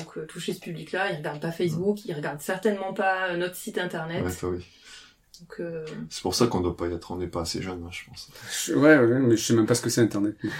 [0.00, 3.54] Donc euh, toucher ce public-là, ils regardent pas Facebook, ils regardent certainement pas euh, notre
[3.56, 4.24] site internet.
[4.24, 4.64] Ouais, ça, oui.
[5.60, 7.88] Euh, C'est pour ça qu'on doit pas y être, on n'est pas assez jeune, hein,
[7.90, 8.28] je pense.
[8.66, 10.34] Je- Ouais, ouais, mais je sais même pas ce que c'est Internet.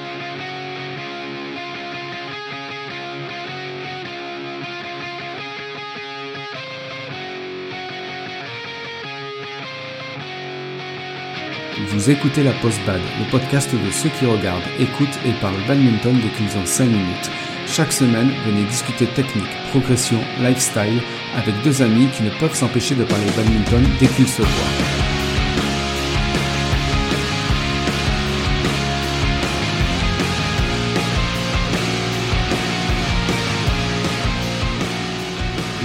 [12.03, 16.27] Vous écoutez la Post-Bad, le podcast de ceux qui regardent, écoutent et parlent badminton dès
[16.35, 17.31] qu'ils ont 5 minutes.
[17.65, 21.01] Chaque semaine, venez discuter technique, progression, lifestyle
[21.33, 24.49] avec deux amis qui ne peuvent s'empêcher de parler badminton dès qu'ils se voient.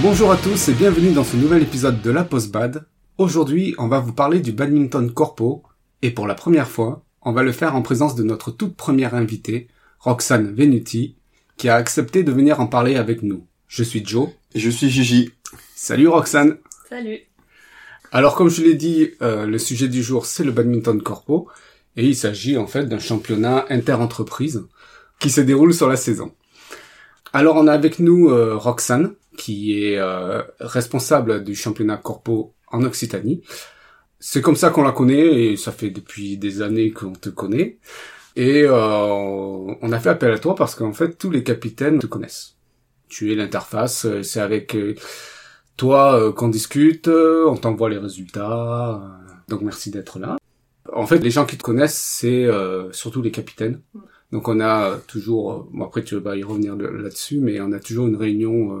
[0.01, 2.85] Bonjour à tous et bienvenue dans ce nouvel épisode de la Post-Bad.
[3.17, 5.63] Aujourd'hui, on va vous parler du badminton corpo
[6.01, 9.15] et pour la première fois, on va le faire en présence de notre toute première
[9.15, 9.67] invitée,
[9.99, 11.15] Roxane Venuti,
[11.57, 13.45] qui a accepté de venir en parler avec nous.
[13.67, 14.29] Je suis Joe.
[14.55, 15.31] Et je suis Gigi.
[15.75, 16.57] Salut Roxane.
[16.89, 17.19] salut.
[18.11, 21.47] Alors comme je l'ai dit, euh, le sujet du jour c'est le badminton corpo
[21.95, 24.65] et il s'agit en fait d'un championnat inter-entreprise
[25.19, 26.33] qui se déroule sur la saison.
[27.33, 32.83] Alors on a avec nous euh, Roxane qui est euh, responsable du championnat corpo en
[32.83, 33.43] Occitanie.
[34.19, 37.77] C'est comme ça qu'on la connaît et ça fait depuis des années qu'on te connaît.
[38.35, 38.73] Et euh,
[39.81, 42.55] on a fait appel à toi parce qu'en fait tous les capitaines te connaissent.
[43.07, 44.95] Tu es l'interface, euh, c'est avec euh,
[45.77, 49.01] toi euh, qu'on discute, on t'envoie les résultats.
[49.47, 50.37] donc merci d'être là.
[50.93, 53.81] En fait, les gens qui te connaissent, c'est euh, surtout les capitaines.
[54.31, 57.79] Donc on a toujours, bon après tu vas y revenir de- là-dessus, mais on a
[57.79, 58.79] toujours une réunion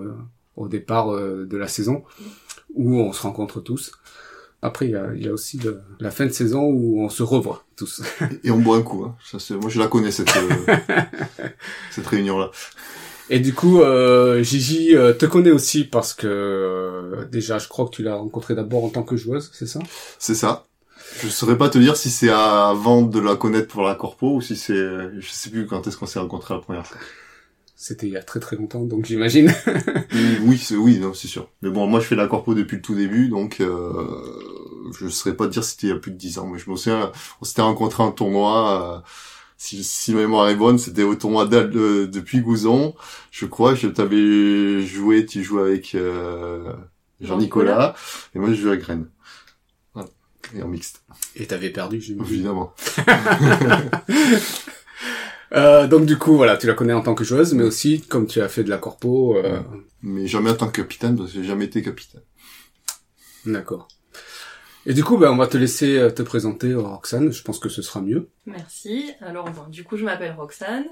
[0.55, 2.03] au départ de la saison
[2.73, 3.91] où on se rencontre tous.
[4.61, 7.09] Après il y a, il y a aussi le- la fin de saison où on
[7.09, 8.01] se revoit tous.
[8.43, 9.15] Et on boit un coup, hein.
[9.23, 10.75] Ça, c'est, moi, je la connais, cette, euh,
[11.91, 12.51] cette réunion-là.
[13.29, 17.85] Et du coup, euh, Gigi euh, te connaît aussi parce que euh, déjà, je crois
[17.85, 19.79] que tu l'as rencontré d'abord en tant que joueuse, c'est ça?
[20.17, 20.65] C'est ça.
[21.21, 24.41] Je saurais pas te dire si c'est avant de la connaître pour la corpo ou
[24.41, 26.97] si c'est, je sais plus quand est-ce qu'on s'est rencontrés la première fois.
[27.81, 29.53] C'était il y a très très longtemps, donc j'imagine.
[30.41, 31.47] oui, c'est, oui, non, c'est sûr.
[31.61, 34.03] Mais bon, moi, je fais la corpo depuis le tout début, donc, euh,
[34.99, 36.59] je saurais pas te dire si c'était il y a plus de 10 ans, mais
[36.59, 39.09] je me souviens, on s'était rencontrés en tournoi, euh,
[39.55, 42.95] si, si ma mémoire est bonne, c'était au tournoi d'Al de, de Puy-Gouzon,
[43.31, 46.73] je crois, je t'avais joué, tu jouais avec, euh,
[47.21, 47.95] Jean-Nicolas,
[48.35, 49.07] et moi, je jouais avec Rennes.
[49.93, 50.09] Voilà.
[50.53, 51.03] Et en mixte,
[51.37, 52.33] Et t'avais perdu, j'imagine.
[52.35, 52.73] évidemment.
[55.53, 58.27] Euh, donc du coup, voilà, tu la connais en tant que joueuse, mais aussi comme
[58.27, 59.37] tu as fait de la corpo.
[59.37, 59.59] Euh...
[60.01, 62.21] Mais jamais en tant que capitaine, parce que j'ai jamais été capitaine.
[63.45, 63.87] D'accord.
[64.85, 67.31] Et du coup, ben, on va te laisser euh, te présenter, euh, Roxane.
[67.33, 68.29] Je pense que ce sera mieux.
[68.45, 69.11] Merci.
[69.21, 70.85] Alors, bon, du coup, je m'appelle Roxane.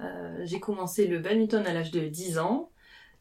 [0.00, 0.04] Euh,
[0.44, 2.70] j'ai commencé le badminton à l'âge de 10 ans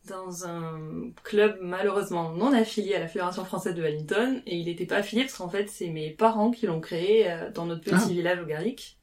[0.09, 0.81] dans un
[1.23, 4.41] club malheureusement non affilié à la Fédération française de badminton.
[4.45, 7.49] Et il n'était pas affilié parce qu'en fait, c'est mes parents qui l'ont créé euh,
[7.51, 8.09] dans notre petit Ah.
[8.09, 8.97] village au Garrick,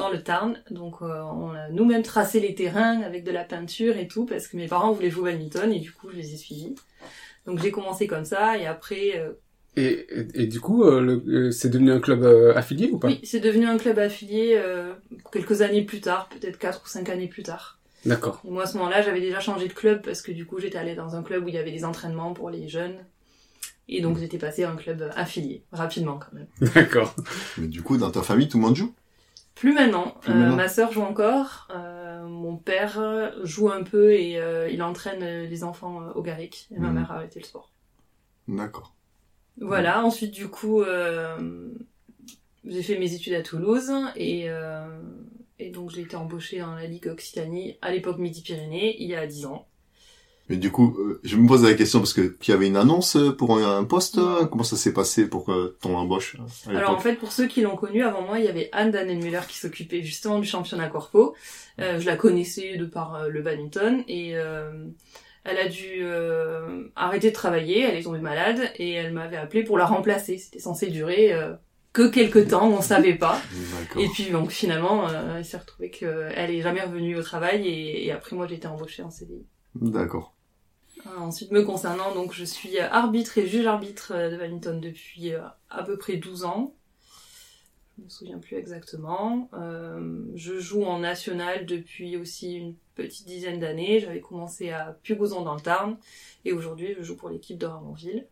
[0.00, 0.62] dans le Tarn.
[0.70, 4.48] Donc, euh, on a nous-mêmes tracé les terrains avec de la peinture et tout parce
[4.48, 6.74] que mes parents voulaient jouer au badminton et du coup, je les ai suivis.
[7.46, 9.32] Donc, j'ai commencé comme ça et après, euh,
[9.76, 13.08] Et, et, et du coup, euh, euh, c'est devenu un club euh, affilié ou pas?
[13.08, 14.92] Oui, c'est devenu un club affilié euh,
[15.32, 17.78] quelques années plus tard, peut-être quatre ou cinq années plus tard.
[18.04, 18.40] D'accord.
[18.44, 20.94] Moi, à ce moment-là, j'avais déjà changé de club parce que du coup, j'étais allée
[20.96, 22.96] dans un club où il y avait des entraînements pour les jeunes.
[23.88, 26.46] Et donc, j'étais passée à un club affilié, rapidement quand même.
[26.74, 27.14] D'accord.
[27.58, 28.92] Mais du coup, dans ta famille, tout le monde joue?
[29.60, 30.14] Plus maintenant.
[30.22, 30.56] Plus Euh, maintenant.
[30.56, 31.68] ma sœur joue encore.
[31.70, 36.66] euh, mon père joue un peu et euh, il entraîne les enfants au Garrick.
[36.74, 36.94] Et ma Mhm.
[36.94, 37.70] mère a arrêté le sport.
[38.48, 38.94] D'accord.
[39.60, 41.68] Voilà, ensuite du coup, euh,
[42.64, 44.86] j'ai fait mes études à Toulouse et, euh,
[45.58, 49.26] et donc j'ai été embauchée dans la Ligue Occitanie à l'époque Midi-Pyrénées, il y a
[49.26, 49.66] 10 ans.
[50.50, 52.76] Mais du coup, euh, je me pose la question parce que qu'il y avait une
[52.76, 54.18] annonce pour un, poste.
[54.18, 56.36] euh, Comment ça s'est passé pour que ton embauche
[56.68, 59.40] Alors en fait, pour ceux qui l'ont connue, avant moi, il y avait Anne Dannenmüller
[59.48, 61.34] qui s'occupait justement du championnat corpo.
[61.78, 64.70] Euh, je la connaissais de par euh, le badminton et euh,
[65.44, 69.62] elle a dû euh, arrêter de travailler, elle est tombée malade et elle m'avait appelé
[69.64, 70.36] pour la remplacer.
[70.36, 71.52] C'était censé durer euh,
[71.92, 73.40] que quelques temps, on savait pas.
[73.98, 78.04] Et puis donc finalement, euh, il s'est retrouvé qu'elle est jamais revenue au travail et,
[78.06, 79.46] et après moi j'ai été embauchée en CDI.
[79.76, 80.34] D'accord.
[81.06, 85.32] Euh, ensuite me concernant, donc je suis arbitre et juge arbitre euh, de badminton depuis
[85.32, 86.74] euh, à peu près 12 ans.
[87.98, 89.50] Je me souviens plus exactement.
[89.54, 94.00] Euh, je joue en national depuis aussi une petite dizaine d'années.
[94.00, 95.98] J'avais commencé à Pugouzon dans le Tarn
[96.44, 98.26] et aujourd'hui je joue pour l'équipe de Ramonville.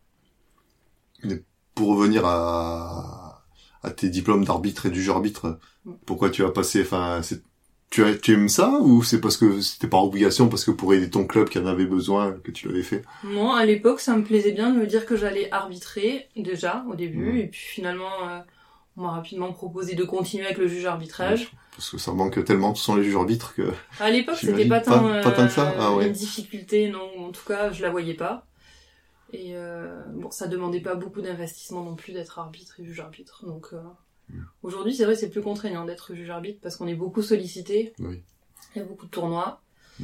[1.75, 3.45] Pour revenir à,
[3.83, 5.93] à tes diplômes d'arbitre et du jeu arbitre, Mm.
[6.05, 7.41] pourquoi tu as passé, enfin, c'est
[7.89, 10.93] Tu, as, tu aimes ça ou c'est parce que c'était par obligation, parce que pour
[10.93, 13.03] aider ton club qui en avait besoin, que tu l'avais fait?
[13.23, 16.93] Moi, à l'époque, ça me plaisait bien de me dire que j'allais arbitrer déjà au
[16.95, 17.37] début, Mhm.
[17.37, 18.39] et puis finalement, euh,
[18.95, 21.51] on m'a rapidement proposé de continuer avec le juge arbitrage.
[21.71, 23.71] Parce que ça manque tellement, ce sont les juges arbitres que...
[23.99, 26.07] À l'époque, c'était pas pas- tant, pas tant que ça euh, Ah ouais.
[26.07, 27.09] une difficulté, non.
[27.27, 28.45] En tout cas, je la voyais pas.
[29.33, 33.45] Et euh, bon, ça demandait pas beaucoup d'investissement non plus d'être arbitre et juge arbitre.
[33.45, 33.67] Donc
[34.29, 34.41] Mm.
[34.63, 37.93] aujourd'hui, c'est vrai, c'est plus contraignant d'être juge arbitre parce qu'on est beaucoup sollicité.
[37.99, 38.21] Oui.
[38.75, 39.61] Il y a beaucoup de tournois.
[39.99, 40.03] Mm.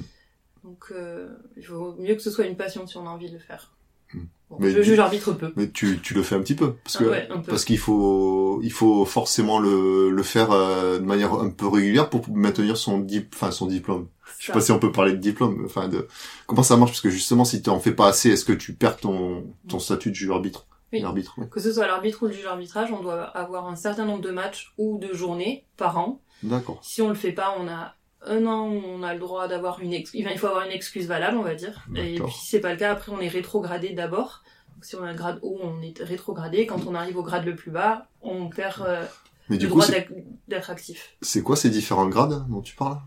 [0.63, 3.33] Donc euh, il faut mieux que ce soit une passion si on a envie de
[3.33, 3.71] le faire.
[4.13, 4.19] Mm.
[4.49, 5.51] Bon, Mais je juge arbitre peu.
[5.55, 7.49] Mais tu, tu le fais un petit peu, parce Ah que ouais, un peu.
[7.49, 12.09] parce qu'il faut il faut forcément le, le faire euh, de manière un peu régulière
[12.11, 14.07] pour maintenir son dip, enfin son diplôme.
[14.39, 16.07] Je sais pas si on peut parler de diplôme, enfin de
[16.45, 16.91] comment ça marche?
[16.91, 19.79] Parce que justement si tu en fais pas assez, est-ce que tu perds ton ton
[19.79, 20.67] statut de juge arbitre?
[20.95, 21.01] Oui.
[21.01, 21.47] L'arbitre, ouais.
[21.49, 24.31] Que ce soit l'arbitre ou le juge arbitrage, on doit avoir un certain nombre de
[24.31, 26.19] matchs ou de journées par an.
[26.43, 26.79] D'accord.
[26.81, 27.95] Si on le fait pas, on a
[28.27, 30.11] un an où on a le droit d'avoir une ex...
[30.19, 31.85] enfin, il faut avoir une excuse valable, on va dire.
[31.95, 34.43] Et puis si c'est pas le cas, après on est rétrogradé d'abord.
[34.81, 36.65] Si on a un grade haut, on est rétrogradé.
[36.65, 39.03] Quand on arrive au grade le plus bas, on perd euh,
[39.49, 39.87] Mais le du coup, droit
[40.47, 41.15] d'être actif.
[41.21, 42.97] c'est quoi ces différents grades dont tu parles?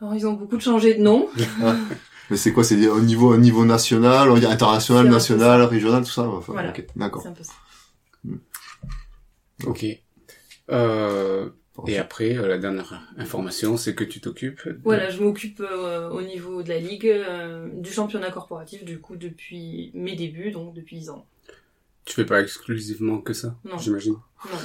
[0.00, 1.28] Alors ils ont beaucoup changé de nom.
[2.30, 6.52] Mais c'est quoi C'est au niveau au niveau national, international, national, régional, tout ça Enfin,
[6.52, 6.70] Voilà.
[6.70, 7.22] ok, d'accord.
[7.22, 7.52] C'est un peu ça.
[9.66, 9.84] Ok.
[10.70, 11.50] Euh,
[11.86, 14.66] et après, euh, la dernière information, c'est que tu t'occupes.
[14.66, 19.00] de- Voilà, je m'occupe euh, au niveau de la ligue euh, du championnat corporatif du
[19.00, 21.26] coup depuis mes débuts, donc depuis 10 ans.
[22.04, 23.78] Tu fais pas exclusivement que ça, Non.
[23.78, 24.12] j'imagine?
[24.14, 24.58] Non,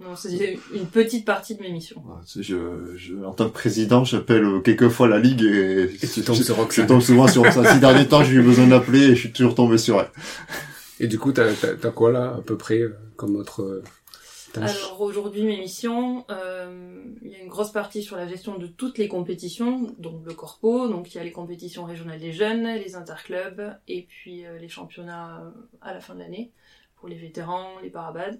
[0.00, 2.02] non c'est une petite partie de mes missions.
[2.26, 6.36] Sais, je, je, en tant que président, j'appelle quelquefois la ligue et, Et tu tombes
[6.36, 7.72] je, sur je tombe souvent sur ça.
[7.72, 10.10] Ces derniers temps, j'ai eu besoin d'appeler et je suis toujours tombé sur elle.
[10.98, 13.82] Et du coup, t'as, t'as, t'as quoi là, à peu près, euh, comme autre euh,
[14.52, 14.76] tâche?
[14.76, 18.66] Alors aujourd'hui, mes missions, euh, il y a une grosse partie sur la gestion de
[18.66, 22.66] toutes les compétitions, donc le corpo, donc il y a les compétitions régionales des jeunes,
[22.74, 26.50] les interclubs, et puis euh, les championnats à la fin de l'année,
[26.96, 28.38] pour les vétérans, les parabades,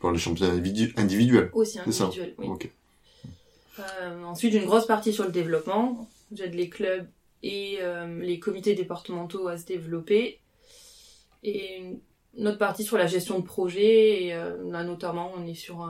[0.00, 1.50] parles des championnats individu- individuels.
[1.52, 2.34] aussi individuels.
[2.38, 2.48] Oui.
[3.78, 7.06] Euh, ensuite, une grosse partie sur le développement, j'aide les clubs
[7.42, 10.40] et euh, les comités départementaux à se développer,
[11.42, 11.82] et
[12.36, 15.88] une autre partie sur la gestion de projet, et euh, là notamment on est sur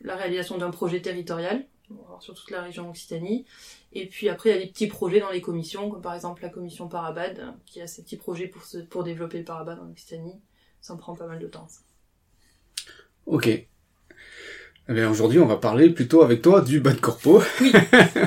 [0.00, 1.66] la réalisation d'un projet territorial,
[2.20, 3.46] sur toute la région Occitanie,
[3.92, 6.42] et puis après il y a des petits projets dans les commissions, comme par exemple
[6.42, 9.90] la commission Parabad, qui a ses petits projets pour, se, pour développer le Parabad en
[9.90, 10.38] Occitanie,
[10.82, 11.66] ça me prend pas mal de temps.
[11.68, 11.80] ça.
[13.26, 13.48] Ok.
[13.48, 17.42] Eh bien, aujourd'hui, on va parler plutôt avec toi du bas de corpo.
[17.60, 17.72] Oui.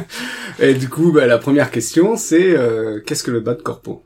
[0.60, 4.04] Et du coup, bah, la première question, c'est euh, qu'est-ce que le bas de corpo?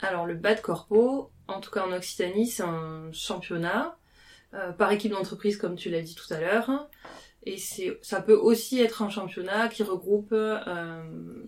[0.00, 3.96] Alors le bas de corpo, en tout cas en Occitanie, c'est un championnat
[4.54, 6.88] euh, par équipe d'entreprise comme tu l'as dit tout à l'heure.
[7.44, 11.02] Et c'est, ça peut aussi être un championnat qui regroupe euh,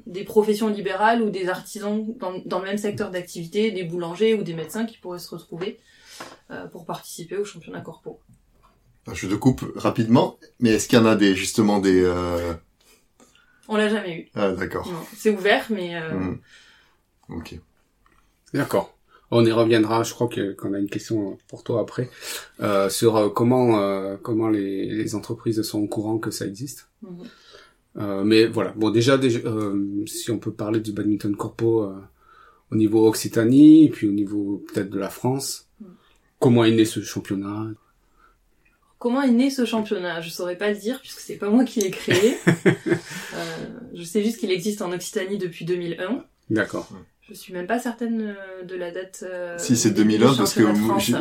[0.06, 4.42] des professions libérales ou des artisans dans, dans le même secteur d'activité, des boulangers ou
[4.44, 5.80] des médecins qui pourraient se retrouver
[6.72, 8.20] pour participer au championnat corpo.
[9.12, 12.52] Je te coupe rapidement, mais est-ce qu'il y en a des justement des euh...
[13.68, 14.28] On l'a jamais eu.
[14.34, 14.88] Ah d'accord.
[15.16, 16.38] C'est ouvert, mais euh, Hmm.
[17.30, 17.58] Ok.
[18.54, 18.96] D'accord.
[19.30, 20.02] On y reviendra.
[20.02, 22.10] Je crois que- qu'on a une question pour toi après
[22.60, 26.88] euh, sur euh, comment euh, comment les, les entreprises sont au courant que ça existe.
[27.02, 27.24] mhm.
[27.98, 28.72] Euh, mais voilà.
[28.76, 31.94] Bon, déjà, déjà euh, si on peut parler du badminton corpo euh,
[32.70, 35.68] au niveau Occitanie, et puis au niveau peut-être de la France.
[35.80, 35.84] Mm.
[36.42, 37.66] Comment est né ce championnat?
[38.98, 40.20] Comment est né ce championnat?
[40.20, 42.36] Je saurais pas le dire puisque c'est pas moi qui l'ai créé.
[43.34, 46.22] Euh, je sais juste qu'il existe en Occitanie depuis 2001.
[46.50, 46.86] D'accord.
[47.22, 49.24] Je suis même pas certaine euh, de la date.
[49.26, 50.64] euh, Si c'est du début 2001 du parce que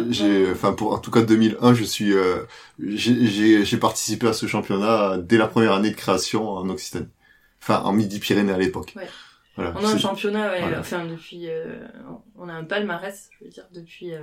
[0.09, 2.39] j'ai, enfin pour en tout cas 2001, je suis, euh,
[2.83, 7.07] j'ai, j'ai, j'ai participé à ce championnat dès la première année de création en Occitanie.
[7.61, 8.93] Enfin en Midi-Pyrénées à l'époque.
[8.97, 9.07] Ouais.
[9.55, 9.73] Voilà.
[9.79, 10.79] On a un championnat, ouais, Voilà.
[10.81, 11.77] enfin depuis, euh,
[12.37, 14.19] on a un palmarès, je veux dire depuis euh,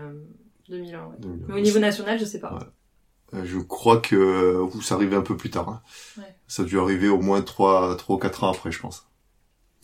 [0.69, 1.07] 2001.
[1.07, 1.17] Ouais.
[1.19, 1.47] 2001.
[1.49, 2.55] Mais au niveau national, je sais pas.
[2.55, 3.39] Ouais.
[3.39, 5.69] Euh, Je crois que euh, vous, ça arrivait un peu plus tard.
[5.69, 5.83] hein.
[6.19, 6.35] Ouais.
[6.47, 9.07] Ça a dû arriver au moins trois, trois ou quatre ans après, je pense.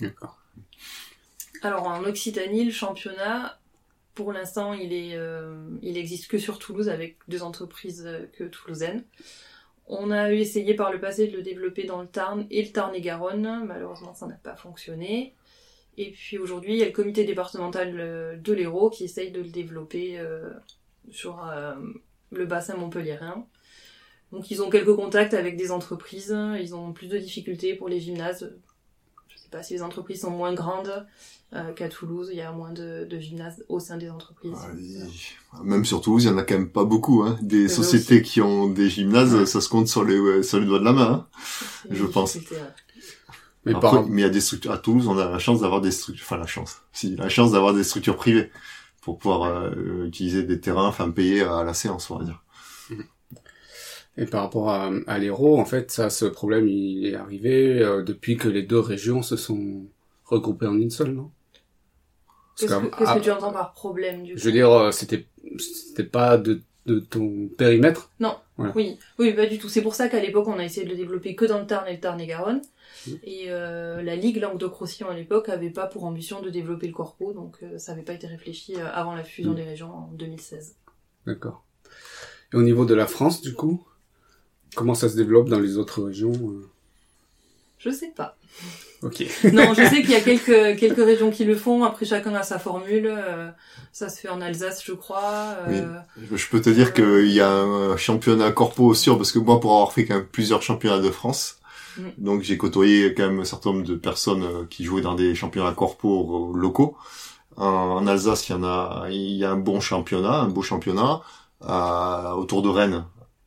[0.00, 0.38] D'accord.
[1.62, 3.58] Alors en Occitanie, le championnat,
[4.14, 8.44] pour l'instant, il est, euh, il existe que sur Toulouse avec deux entreprises euh, que
[8.44, 9.04] toulousaines.
[9.86, 12.70] On a eu essayé par le passé de le développer dans le Tarn et le
[12.72, 13.64] Tarn-et-Garonne.
[13.66, 15.34] Malheureusement, ça n'a pas fonctionné.
[15.96, 19.40] Et puis aujourd'hui, il y a le comité départemental euh, de l'Hérault qui essaye de
[19.40, 20.50] le développer euh,
[21.10, 21.74] sur euh,
[22.32, 23.46] le bassin montpelliérain.
[24.32, 26.36] Donc ils ont quelques contacts avec des entreprises.
[26.60, 28.52] Ils ont plus de difficultés pour les gymnases.
[29.28, 31.06] Je sais pas, si les entreprises sont moins grandes
[31.52, 34.56] euh, qu'à Toulouse, il y a moins de, de gymnases au sein des entreprises.
[34.56, 35.06] Ah, il-
[35.62, 37.22] Même sur Toulouse, il y en a quand même pas beaucoup.
[37.22, 37.38] Hein.
[37.42, 38.22] Des sociétés aussi.
[38.32, 40.92] qui ont des gymnases, ça se compte sur les, ouais, sur les doigts de la
[40.92, 41.10] main.
[41.12, 41.28] Hein.
[41.90, 42.34] Je pense.
[42.34, 42.42] ouais.
[43.64, 45.60] Mais Après, par, mais il y a des structures à Toulouse, on a la chance
[45.60, 48.50] d'avoir des structures, enfin la chance, si la chance d'avoir des structures privées
[49.02, 52.42] pour pouvoir euh, utiliser des terrains, enfin payer à la séance, on va dire.
[54.16, 58.02] et par rapport à, à l'Hérault, en fait, ça, ce problème, il est arrivé euh,
[58.02, 59.86] depuis que les deux régions se sont
[60.24, 61.30] regroupées en une seule, non?
[62.56, 65.26] Qu'est-ce que, à- que tu entends par problème du coup Je veux dire, euh, c'était
[65.58, 68.10] c'était pas de, de ton périmètre.
[68.56, 68.72] voilà.
[68.76, 69.68] Oui, oui, pas du tout.
[69.68, 71.86] C'est pour ça qu'à l'époque, on a essayé de le développer que dans le Tarn
[71.88, 72.60] et le Tarn-et-Garonne.
[73.06, 73.10] Mm.
[73.24, 77.32] Et euh, la Ligue Languedoc-Roussillon à l'époque avait pas pour ambition de développer le corpo,
[77.32, 79.56] donc euh, ça avait pas été réfléchi euh, avant la fusion Mm.
[79.56, 80.76] des régions en 2016.
[81.26, 81.64] D'accord.
[82.52, 83.82] Et au niveau de la France, du coup,
[84.74, 86.32] comment ça se développe dans les autres régions
[87.78, 88.36] Je sais pas.
[89.04, 89.24] Ok.
[89.52, 91.84] Non, je sais qu'il y a quelques quelques régions qui le font.
[91.84, 93.06] Après, chacun a sa formule.
[93.06, 93.48] euh,
[93.92, 95.54] ça se fait en Alsace, je crois.
[95.68, 95.86] euh,
[96.32, 99.72] Je peux te dire qu'il y a un championnat corpo sûr, parce que moi, pour
[99.72, 101.58] avoir fait quand même plusieurs championnats de France,
[101.96, 102.02] Mm.
[102.18, 105.34] donc j'ai côtoyé quand même un certain nombre de personnes euh, qui jouaient dans des
[105.36, 106.96] championnats corpo euh, locaux.
[107.56, 110.62] En, en Alsace, il y en a, il y a un bon championnat, un beau
[110.62, 111.20] championnat.
[111.60, 113.04] À- autour de Rennes,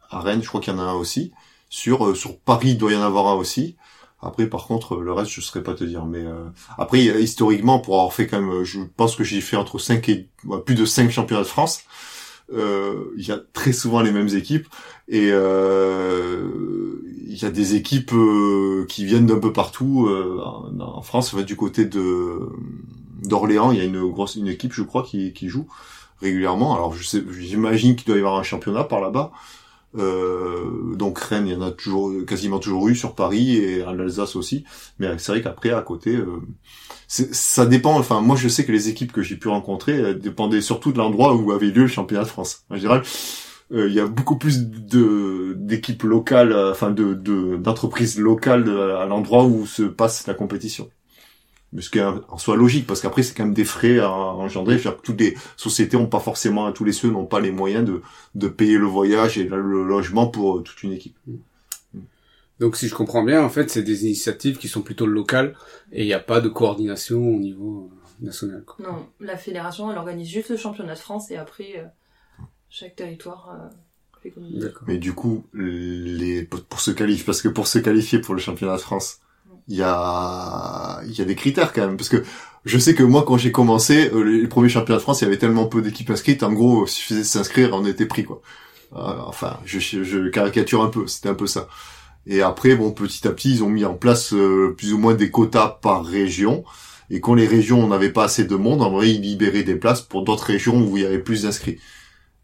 [0.10, 1.32] à Rennes, je crois qu'il y en a un aussi.
[1.70, 3.76] Sur euh, sur Paris, il doit y en avoir un aussi.
[4.22, 6.06] Après, par contre, le reste, je saurais pas te dire.
[6.06, 6.46] Mais euh,
[6.78, 10.28] après, historiquement, pour avoir fait quand même, je pense que j'ai fait entre 5 et
[10.66, 11.84] plus de 5 championnats de France.
[12.54, 14.68] Euh, Il y a très souvent les mêmes équipes
[15.10, 16.48] et euh,
[17.28, 20.10] il y a des équipes euh, qui viennent d'un peu partout
[20.44, 21.36] en, en France.
[21.36, 22.40] Du côté de
[23.24, 25.68] d'Orléans, il y a une grosse une équipe, je crois, qui, joue
[26.22, 26.76] régulièrement.
[26.76, 29.32] Alors, je j'imagine qu'il doit y avoir un championnat par là-bas.
[29.98, 33.98] Euh, donc Rennes, il y en a toujours, quasiment toujours eu sur Paris et en
[34.00, 34.64] Alsace aussi.
[35.00, 36.42] Mais c'est vrai qu'après, à côté, euh,
[37.08, 37.98] ça dépend.
[37.98, 40.98] Enfin, moi, je sais que les équipes que j'ai pu rencontrer euh, dépendaient surtout de
[40.98, 42.64] l'endroit où avait lieu le championnat de France.
[42.70, 43.02] En général,
[43.74, 44.60] euh, il y a beaucoup plus
[45.56, 50.34] d'équipes locales, euh, enfin de de- d'entreprises locales de- à l'endroit où se passe la
[50.34, 50.90] compétition.
[51.78, 54.12] Mais ce qui est en soi logique, parce qu'après c'est quand même des frais à
[54.12, 54.80] engendrer.
[54.80, 58.02] Que toutes les sociétés ont pas forcément, tous les ceux n'ont pas les moyens de
[58.34, 61.16] de payer le voyage et le logement pour euh, toute une équipe.
[62.60, 65.56] Donc, si je comprends bien, en fait, c'est des initiatives qui sont plutôt locales
[65.92, 68.64] et il n'y a pas de coordination au niveau euh, national.
[68.66, 68.78] Quoi.
[68.84, 71.86] Non, la fédération, elle organise juste le championnat de France et après, euh,
[72.70, 73.70] chaque territoire euh,
[74.24, 74.68] fait comme il veut.
[74.68, 74.88] D'accord.
[74.88, 78.78] Mais du coup, les pour se qualifier, parce que pour se qualifier pour le championnat
[78.78, 79.20] de France,
[79.68, 82.24] il y a il y a des critères quand même, parce que
[82.66, 85.28] je sais que moi quand j'ai commencé euh, les premiers championnats de France, il y
[85.28, 88.42] avait tellement peu d'équipes inscrites, en gros, il suffisait de s'inscrire, on était pris quoi.
[88.96, 91.68] Euh, enfin, je, je caricature un peu, c'était un peu ça.
[92.26, 95.14] Et après, bon, petit à petit, ils ont mis en place euh, plus ou moins
[95.14, 96.66] des quotas par région.
[97.10, 100.02] Et quand les régions n'avaient pas assez de monde, en vrai, ils libéraient des places
[100.02, 101.80] pour d'autres régions où il y avait plus d'inscrits.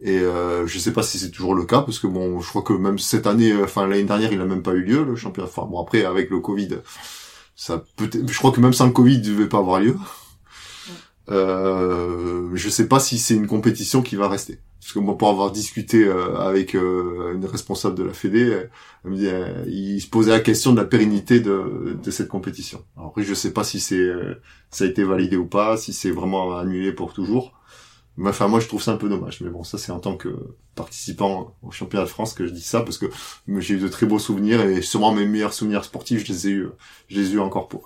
[0.05, 2.61] Et euh, je sais pas si c'est toujours le cas parce que bon, je crois
[2.61, 5.15] que même cette année, euh, enfin l'année dernière, il a même pas eu lieu le
[5.15, 5.47] championnat.
[5.47, 6.79] Enfin bon, après avec le Covid,
[7.55, 8.09] ça peut.
[8.11, 9.95] Je crois que même sans le Covid, il devait pas avoir lieu.
[11.29, 14.59] Euh, je sais pas si c'est une compétition qui va rester.
[14.81, 18.67] Parce que moi, pour avoir discuté euh, avec euh, une responsable de la Fédé,
[19.05, 19.29] elle me dit,
[19.71, 22.83] il se posait la question de la pérennité de, de cette compétition.
[22.97, 24.35] Alors après, je sais pas si c'est euh,
[24.69, 27.53] ça a été validé ou pas, si c'est vraiment annulé pour toujours.
[28.15, 29.41] Mais enfin, moi, je trouve ça un peu dommage.
[29.41, 32.61] Mais bon, ça, c'est en tant que participant au championnat de France que je dis
[32.61, 33.07] ça, parce que
[33.47, 36.51] j'ai eu de très beaux souvenirs, et sûrement mes meilleurs souvenirs sportifs, je les ai
[36.51, 36.69] eu,
[37.09, 37.83] je les ai eu en corpo.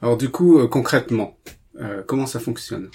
[0.00, 1.38] Alors, du coup, euh, concrètement,
[1.76, 2.90] euh, comment ça fonctionne?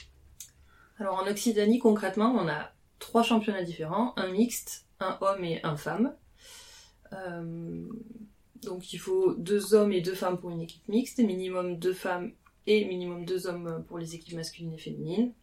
[0.99, 5.77] Alors en Occitanie, concrètement, on a trois championnats différents, un mixte, un homme et un
[5.77, 6.13] femme.
[7.13, 7.87] Euh,
[8.63, 12.31] donc il faut deux hommes et deux femmes pour une équipe mixte, minimum deux femmes
[12.67, 15.33] et minimum deux hommes pour les équipes masculines et féminines.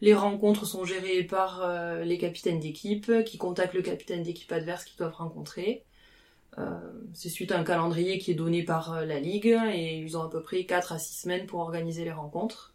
[0.00, 4.84] Les rencontres sont gérées par euh, les capitaines d'équipe qui contactent le capitaine d'équipe adverse
[4.84, 5.84] qu'ils doivent rencontrer.
[6.58, 6.78] Euh,
[7.14, 10.22] c'est suite à un calendrier qui est donné par euh, la ligue et ils ont
[10.22, 12.74] à peu près 4 à 6 semaines pour organiser les rencontres.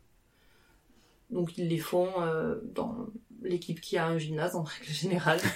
[1.29, 3.07] Donc ils les font euh, dans
[3.41, 5.39] l'équipe qui a un gymnase en règle générale.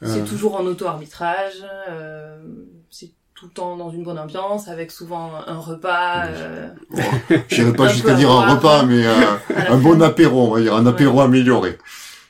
[0.00, 2.40] C'est Euh, toujours en auto-arbitrage, euh,
[2.88, 6.26] c'est tout le temps dans une bonne ambiance, avec souvent un repas.
[6.26, 7.02] euh, Bon,
[7.48, 9.14] J'irai pas jusqu'à dire un repas, mais euh,
[9.68, 11.24] un bon apéro, on va dire, un apéro Ouais.
[11.24, 11.78] amélioré.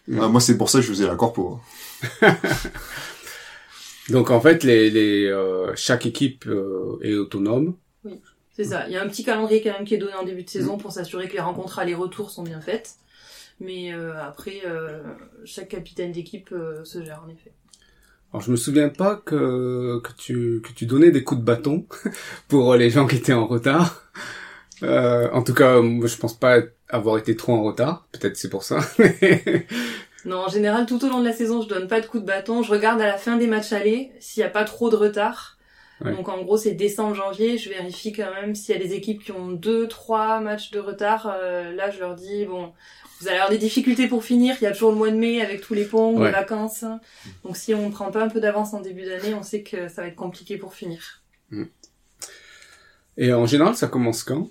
[0.08, 0.20] Mm.
[0.22, 1.60] Ah, moi, c'est pour ça que je faisais la corpo.
[4.10, 7.74] Donc, en fait, les, les, euh, chaque équipe euh, est autonome.
[8.52, 8.86] C'est ça.
[8.88, 10.78] Il y a un petit calendrier quand même qui est donné en début de saison
[10.78, 12.94] pour s'assurer que les rencontres aller-retour sont bien faites.
[13.60, 15.02] Mais euh, après, euh,
[15.44, 17.52] chaque capitaine d'équipe euh, se gère en effet.
[18.32, 21.86] Alors je me souviens pas que que tu que tu donnais des coups de bâton
[22.48, 24.02] pour les gens qui étaient en retard.
[24.82, 28.06] Euh, en tout cas, moi, je pense pas avoir été trop en retard.
[28.12, 28.78] Peut-être c'est pour ça.
[30.24, 32.26] Non, en général, tout au long de la saison, je donne pas de coups de
[32.26, 32.62] bâton.
[32.62, 35.56] Je regarde à la fin des matchs allés s'il y a pas trop de retard.
[36.04, 36.12] Ouais.
[36.12, 37.56] Donc en gros, c'est décembre, janvier.
[37.56, 40.80] Je vérifie quand même s'il y a des équipes qui ont deux, trois matchs de
[40.80, 41.32] retard.
[41.40, 42.72] Euh, là, je leur dis bon,
[43.20, 44.56] vous allez avoir des difficultés pour finir.
[44.60, 46.26] Il y a toujours le mois de mai avec tous les ponts, Ouais.
[46.26, 46.84] les vacances.
[47.44, 50.02] Donc si on prend pas un peu d'avance en début d'année, on sait que ça
[50.02, 51.22] va être compliqué pour finir.
[53.16, 54.48] Et en général, ça commence quand?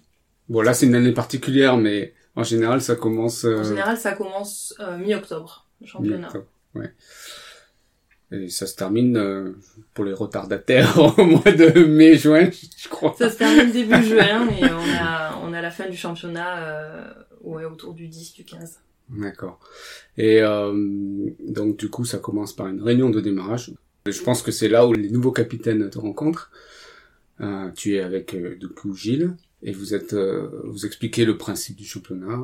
[0.49, 3.43] Bon, là, c'est une année particulière, mais en général, ça commence.
[3.45, 6.17] En Euh, général, ça commence euh, mi-octobre, le championnat.
[6.19, 6.45] mi-octobre.
[6.75, 6.91] Ouais.
[8.31, 9.53] Et ça se termine euh,
[9.93, 13.15] pour les retardataires au mois de mai-juin, je crois.
[13.17, 17.13] Ça se termine début juin et on a on a la fin du championnat euh,
[17.41, 18.79] ouais autour du 10 du 15.
[19.09, 19.59] D'accord.
[20.17, 20.73] Et euh,
[21.47, 23.71] donc du coup, ça commence par une réunion de démarrage.
[24.05, 26.51] Je pense que c'est là où les nouveaux capitaines te rencontrent.
[27.39, 31.77] Euh, tu es avec euh, du coup Gilles et vous êtes vous expliquez le principe
[31.77, 32.39] du championnat.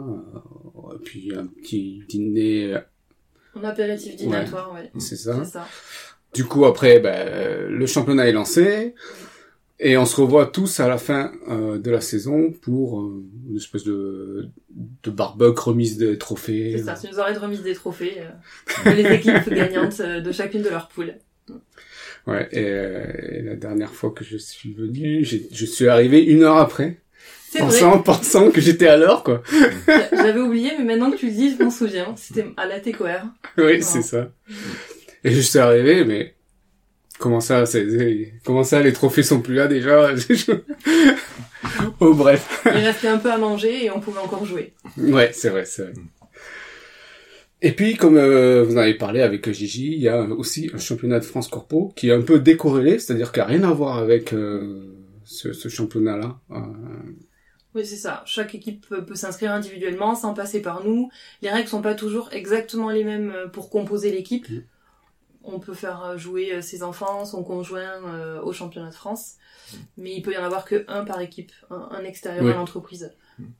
[0.95, 2.75] et puis un petit dîner,
[3.61, 4.91] a apéritif dînatoire, ouais.
[4.99, 5.43] c'est ça.
[5.45, 5.67] Ça.
[6.33, 8.95] Du coup, après, ben, le championnat est lancé
[9.79, 13.57] et on se revoit tous à la fin euh, de la saison pour euh, une
[13.57, 14.49] espèce de,
[15.03, 16.75] de barbecue, remise des trophées.
[16.77, 20.21] C'est ça, c'est une soirée de remise des trophées euh, de les équipes gagnantes euh,
[20.21, 21.15] de chacune de leurs poules.
[22.25, 26.43] Ouais, et, euh, et la dernière fois que je suis venu, je suis arrivé une
[26.43, 27.01] heure après,
[27.51, 29.43] vrai, pensant, pensant que j'étais à l'heure, quoi.
[30.11, 32.15] j'avais oublié, mais maintenant que tu le dis, je m'en souviens.
[32.15, 33.23] C'était à la TCOR.
[33.57, 34.31] oui, c'est ça.
[35.25, 36.35] Et je suis arrivé, mais
[37.23, 37.63] comment ça,
[38.43, 40.09] comment ça, les trophées sont plus là déjà
[42.01, 42.65] Oh bref.
[42.65, 44.73] Il restait un peu à manger et on pouvait encore jouer.
[44.97, 45.93] Ouais, c'est vrai, c'est vrai.
[47.61, 50.77] Et puis, comme euh, vous en avez parlé avec Gigi, il y a aussi un
[50.77, 53.71] championnat de France Corpo qui est un peu décorrélé, c'est-à-dire qu'il n'y a rien à
[53.71, 56.41] voir avec euh, ce, ce championnat-là.
[56.51, 56.57] Euh,
[57.73, 58.21] Oui, c'est ça.
[58.25, 61.09] Chaque équipe peut, s'inscrire individuellement sans passer par nous.
[61.41, 64.49] Les règles sont pas toujours exactement les mêmes pour composer l'équipe.
[64.49, 64.63] Mhm.
[65.43, 69.35] On peut faire euh, jouer euh, ses enfants, son conjoint euh, au championnat de France,
[69.97, 72.51] mais il peut y en avoir que un par équipe, un, un extérieur Oui.
[72.51, 73.11] à l'entreprise.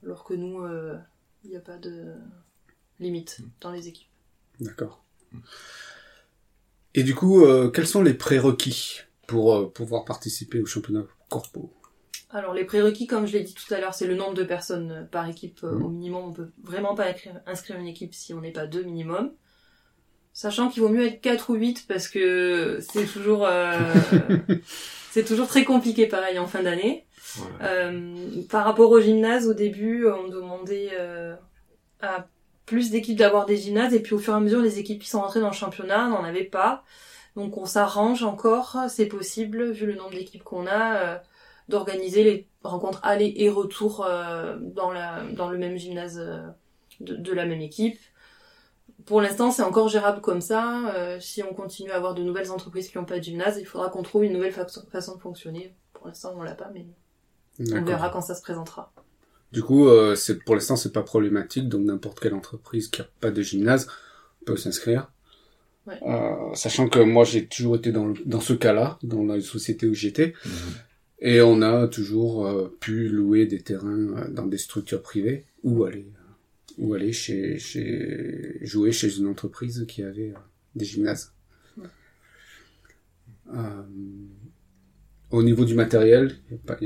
[0.04, 0.96] Alors que nous, euh,
[1.44, 2.14] il n'y a pas de
[3.00, 4.08] limite dans les équipes.
[4.60, 5.04] D'accord.
[6.94, 11.72] Et du coup, euh, quels sont les prérequis pour euh, pouvoir participer au championnat corpo?
[12.30, 15.08] Alors les prérequis, comme je l'ai dit tout à l'heure, c'est le nombre de personnes
[15.12, 16.24] par équipe au minimum.
[16.30, 19.32] On peut vraiment pas inscrire, inscrire une équipe si on n'est pas deux minimum.
[20.34, 23.94] Sachant qu'il vaut mieux être 4 ou 8 parce que c'est toujours euh,
[25.10, 27.06] c'est toujours très compliqué pareil en fin d'année.
[27.36, 27.54] Voilà.
[27.62, 28.14] Euh,
[28.50, 31.34] par rapport au gymnase, au début, on demandait euh,
[32.02, 32.26] à
[32.66, 35.08] plus d'équipes d'avoir des gymnases et puis au fur et à mesure, les équipes qui
[35.08, 36.84] sont rentrées dans le championnat n'en avaient pas.
[37.36, 41.18] Donc on s'arrange encore, c'est possible, vu le nombre d'équipes qu'on a, euh,
[41.68, 46.42] d'organiser les rencontres aller et retour euh, dans, la, dans le même gymnase euh,
[47.00, 47.98] de, de la même équipe.
[49.06, 50.94] Pour l'instant, c'est encore gérable comme ça.
[50.94, 53.66] Euh, si on continue à avoir de nouvelles entreprises qui n'ont pas de gymnase, il
[53.66, 55.74] faudra qu'on trouve une nouvelle fa- façon de fonctionner.
[55.92, 56.86] Pour l'instant, on l'a pas, mais
[57.60, 58.92] on verra quand ça se présentera.
[59.52, 63.06] Du coup, euh, c'est pour l'instant, c'est pas problématique, donc n'importe quelle entreprise qui a
[63.20, 63.88] pas de gymnase
[64.46, 65.10] peut s'inscrire.
[65.86, 65.98] Ouais.
[66.02, 69.86] Euh, sachant que moi, j'ai toujours été dans, le- dans ce cas-là, dans la société
[69.86, 70.52] où j'étais, Mhm.
[71.20, 75.84] et on a toujours euh, pu louer des terrains euh, dans des structures privées ou
[75.84, 76.23] aller euh,
[76.78, 80.38] ou aller chez, chez jouer chez une entreprise qui avait euh,
[80.74, 81.32] des gymnases.
[83.52, 83.82] Euh,
[85.30, 86.76] au niveau du matériel, il y a pas,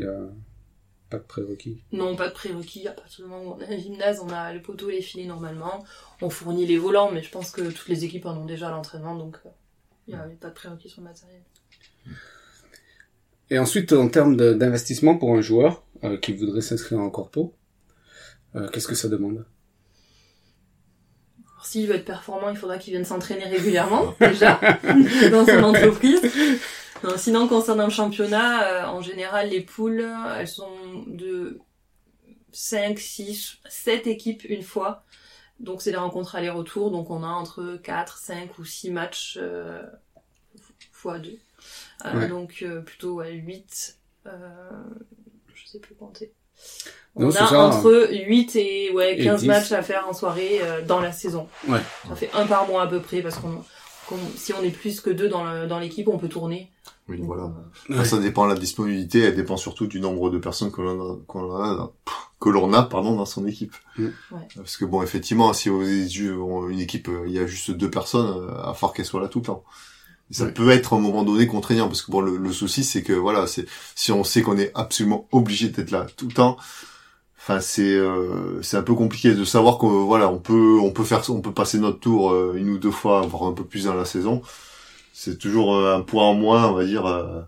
[1.11, 1.83] a de prérequis.
[1.93, 2.87] Non, pas de prérequis.
[2.87, 5.27] À partir du moment où on a un gymnase, on a les poteaux, les filets
[5.27, 5.85] normalement.
[6.21, 8.71] On fournit les volants, mais je pense que toutes les équipes en ont déjà à
[8.71, 9.51] l'entraînement, donc euh,
[10.07, 11.43] il n'y a pas de prérequis sur le matériel.
[13.51, 17.55] Et ensuite, en termes d'investissement pour un joueur euh, qui voudrait s'inscrire en corpo,
[18.55, 19.47] euh, qu'est-ce que ça demande?
[21.63, 24.61] S'il veut être performant, il faudra qu'il vienne s'entraîner régulièrement, déjà,
[25.31, 26.21] dans son entreprise.
[27.05, 31.61] Non, sinon, concernant le championnat, euh, en général, les poules, elles sont de
[32.53, 35.05] 5, 6, 7 équipes une fois.
[35.61, 36.91] Donc, c'est des rencontres aller-retour.
[36.91, 39.83] Donc, on a entre 4, 5 ou 6 matchs euh,
[40.93, 41.39] fois 2.
[42.05, 42.29] Ouais.
[42.29, 43.99] Donc, euh, plutôt ouais, 8.
[44.27, 44.71] Euh,
[45.55, 46.33] je sais plus compter.
[47.19, 47.59] Non, On a ça.
[47.61, 49.47] entre 8 et, ouais, Et 15 10.
[49.49, 51.47] matchs à faire en soirée euh, dans la saison.
[51.69, 51.81] Ouais.
[52.09, 53.63] Ça fait un par mois à peu près, parce qu'on
[54.09, 56.71] qu'on- si on est plus que deux dans le- dans l'équipe, on peut tourner.
[57.11, 57.53] Oui, Donc, voilà.
[57.91, 61.13] euh, Ça dépend de la disponibilité, elle dépend surtout du nombre de personnes que l'on
[61.13, 61.93] a, qu'on a,
[62.41, 63.75] que l'on a, pardon, dans son équipe.
[63.99, 64.05] Mm.
[64.07, 64.41] Ouais.
[64.57, 66.39] Parce que bon, effectivement, si aux yeux-
[66.71, 69.29] une équipe, euh, il y a juste deux personnes, euh, à fort qu'elle soit là
[69.29, 69.63] tout le temps.
[70.31, 70.53] Ça Ouais.
[70.53, 73.13] peut être à un moment donné contraignant parce que bon, le, le souci c'est que
[73.15, 76.57] voilà, c'est si on sait qu'on est absolument obligé d'être là tout le temps,
[77.39, 81.05] enfin c'est euh, c'est un peu compliqué de savoir qu'on voilà, on peut on peut
[81.05, 83.85] faire on peut passer notre tour euh, une ou deux fois, voire un peu plus
[83.85, 84.43] dans la saison.
[85.13, 87.07] C'est toujours euh, un point en moins, on va dire.
[87.07, 87.43] euh,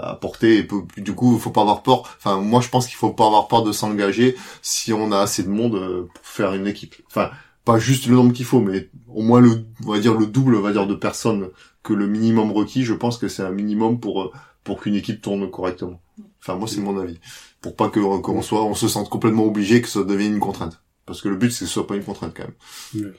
[0.00, 0.58] à porter.
[0.58, 2.02] Et peu- du coup il faut pas avoir peur.
[2.18, 5.42] Enfin moi je pense qu'il faut pas avoir peur de s'engager si on a assez
[5.42, 6.96] de monde euh, pour faire une équipe.
[7.08, 7.30] Enfin
[7.64, 10.56] pas juste le nombre qu'il faut mais au moins le on va dire le double
[10.56, 11.50] on va dire de personnes
[11.82, 12.84] que le minimum requis.
[12.84, 14.32] Je pense que c'est un minimum pour euh,
[14.64, 16.00] pour qu'une équipe tourne correctement.
[16.40, 17.18] Enfin moi c'est mon avis
[17.66, 20.80] pour pas que qu'on soit on se sente complètement obligé que ça devienne une contrainte
[21.04, 23.12] parce que le but c'est que ce soit pas une contrainte quand même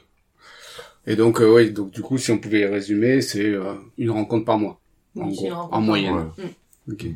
[1.06, 4.44] Et donc, euh, oui, donc du coup, si on pouvait résumer, c'est euh, une rencontre
[4.44, 4.80] par mois.
[5.18, 6.12] En gros, c'est une rencontre en moyenne.
[6.12, 6.34] mois.
[6.38, 6.92] Mm.
[6.92, 7.06] Ok.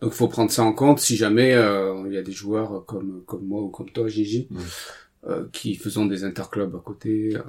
[0.00, 3.22] Donc, faut prendre ça en compte si jamais euh, il y a des joueurs comme
[3.26, 4.62] comme moi ou comme toi, Gigi, Ouais.
[5.28, 7.32] Euh, qui faisons des interclubs à côté.
[7.36, 7.40] euh,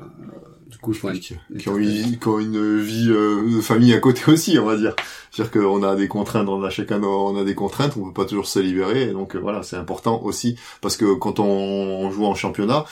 [0.68, 3.94] du coup, faut un- qui, qui ont une, qui ont une vie euh, de famille
[3.94, 4.96] à côté aussi, on va dire.
[5.32, 8.26] C'est-à-dire qu'on a des contraintes, on a chacun on a des contraintes, on peut pas
[8.26, 12.10] toujours se libérer, et donc euh, voilà, c'est important aussi parce que quand on, on
[12.12, 12.86] joue en championnat,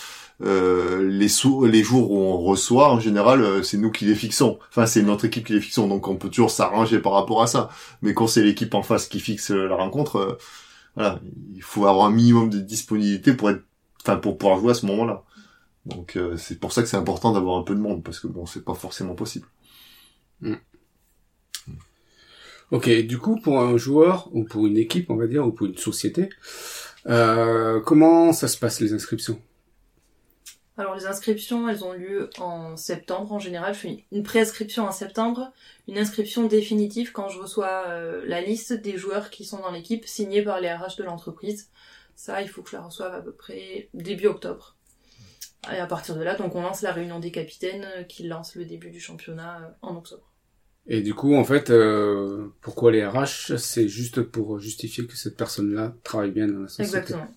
[0.44, 4.60] euh, les sous, les jours où on reçoit, en général, c'est nous qui les fixons.
[4.70, 7.48] Enfin, c'est notre équipe qui les fixons, donc on peut toujours s'arranger par rapport à
[7.48, 7.70] ça.
[8.02, 10.38] Mais quand c'est l'équipe en face qui fixe la rencontre, euh,
[10.96, 11.20] voilà,
[11.54, 13.64] il faut avoir un minimum de disponibilité pour être,
[14.06, 15.24] enfin, pour pouvoir jouer à ce moment-là.
[15.86, 18.28] Donc euh, c'est pour ça que c'est important d'avoir un peu de monde parce que
[18.28, 19.48] bon, c'est pas forcément possible.
[22.72, 25.68] Ok, du coup, pour un joueur ou pour une équipe, on va dire, ou pour
[25.68, 26.30] une société,
[27.08, 29.40] euh, comment ça se passe les inscriptions?
[30.78, 33.74] Alors les inscriptions, elles ont lieu en septembre en général.
[33.74, 35.54] Je fais une préinscription en septembre,
[35.88, 40.06] une inscription définitive quand je reçois euh, la liste des joueurs qui sont dans l'équipe
[40.06, 41.70] signée par les RH de l'entreprise.
[42.16, 44.78] Ça, il faut que je la reçoive à peu près début octobre.
[45.74, 48.56] Et à partir de là, donc on lance la réunion des capitaines euh, qui lance
[48.56, 50.32] le début du championnat euh, en octobre.
[50.88, 53.58] Et du coup, en fait, euh, pourquoi les RH?
[53.58, 56.98] C'est juste pour justifier que cette personne-là travaille bien dans la société.
[56.98, 57.28] Exactement.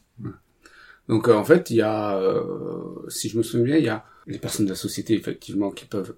[1.08, 3.88] Donc, euh, en fait, il y a, euh, si je me souviens bien, il y
[3.88, 6.14] a les personnes de la société, effectivement, qui peuvent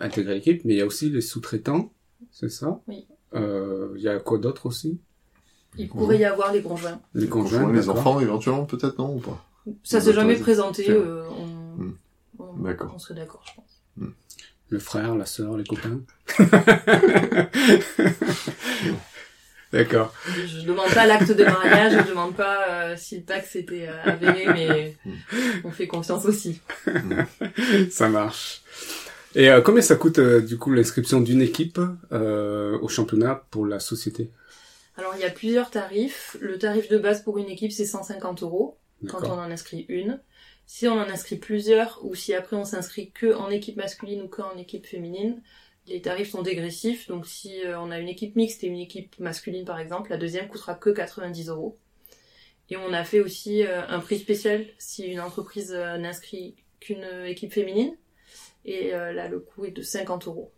[0.00, 1.92] intégrer l'équipe, mais il y a aussi les sous-traitants,
[2.32, 2.80] c'est ça?
[2.88, 3.06] Oui.
[3.34, 5.00] Il y a quoi d'autre aussi?
[5.78, 7.00] Il pourrait y avoir les conjoints.
[7.14, 9.44] Les conjoints, Conjoints, les enfants éventuellement peut-être non ou pas
[9.84, 10.90] Ça s'est jamais présenté.
[10.90, 11.46] Euh, on...
[11.82, 11.96] Hmm.
[12.38, 12.92] on- D'accord.
[12.94, 14.08] On serait d'accord, je pense.
[14.68, 16.00] Le frère, la sœur, les copains.
[19.72, 20.12] D'accord.
[20.36, 23.88] Je, je demande pas l'acte de mariage, je demande pas euh, si le pacte s'était
[23.88, 24.96] euh, avéré, mais
[25.64, 26.60] on fait confiance aussi.
[27.90, 28.60] ça marche.
[29.34, 31.80] Et euh, combien ça coûte euh, du coup l'inscription d'une équipe
[32.12, 34.30] euh, au championnat pour la société?
[34.96, 36.36] Alors il y a plusieurs tarifs.
[36.40, 38.78] Le tarif de base pour une équipe c'est 150 euros
[39.08, 40.20] quand on en inscrit une.
[40.66, 44.28] Si on en inscrit plusieurs ou si après on s'inscrit que en équipe masculine ou
[44.28, 45.42] que en équipe féminine,
[45.86, 47.08] les tarifs sont dégressifs.
[47.08, 50.16] Donc si euh, on a une équipe mixte et une équipe masculine par exemple, la
[50.16, 51.78] deuxième coûtera que 90 euros.
[52.70, 57.04] Et on a fait aussi euh, un prix spécial si une entreprise euh, n'inscrit qu'une
[57.26, 57.96] équipe féminine.
[58.64, 60.52] Et là le coût est de 50 euros.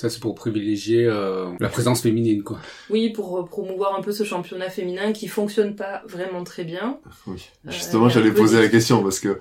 [0.00, 2.58] Ça c'est pour privilégier euh, la présence féminine quoi.
[2.88, 6.98] Oui, pour euh, promouvoir un peu ce championnat féminin qui fonctionne pas vraiment très bien.
[7.26, 7.48] Oui.
[7.66, 9.38] Euh, Justement, j'allais poser de- la question parce que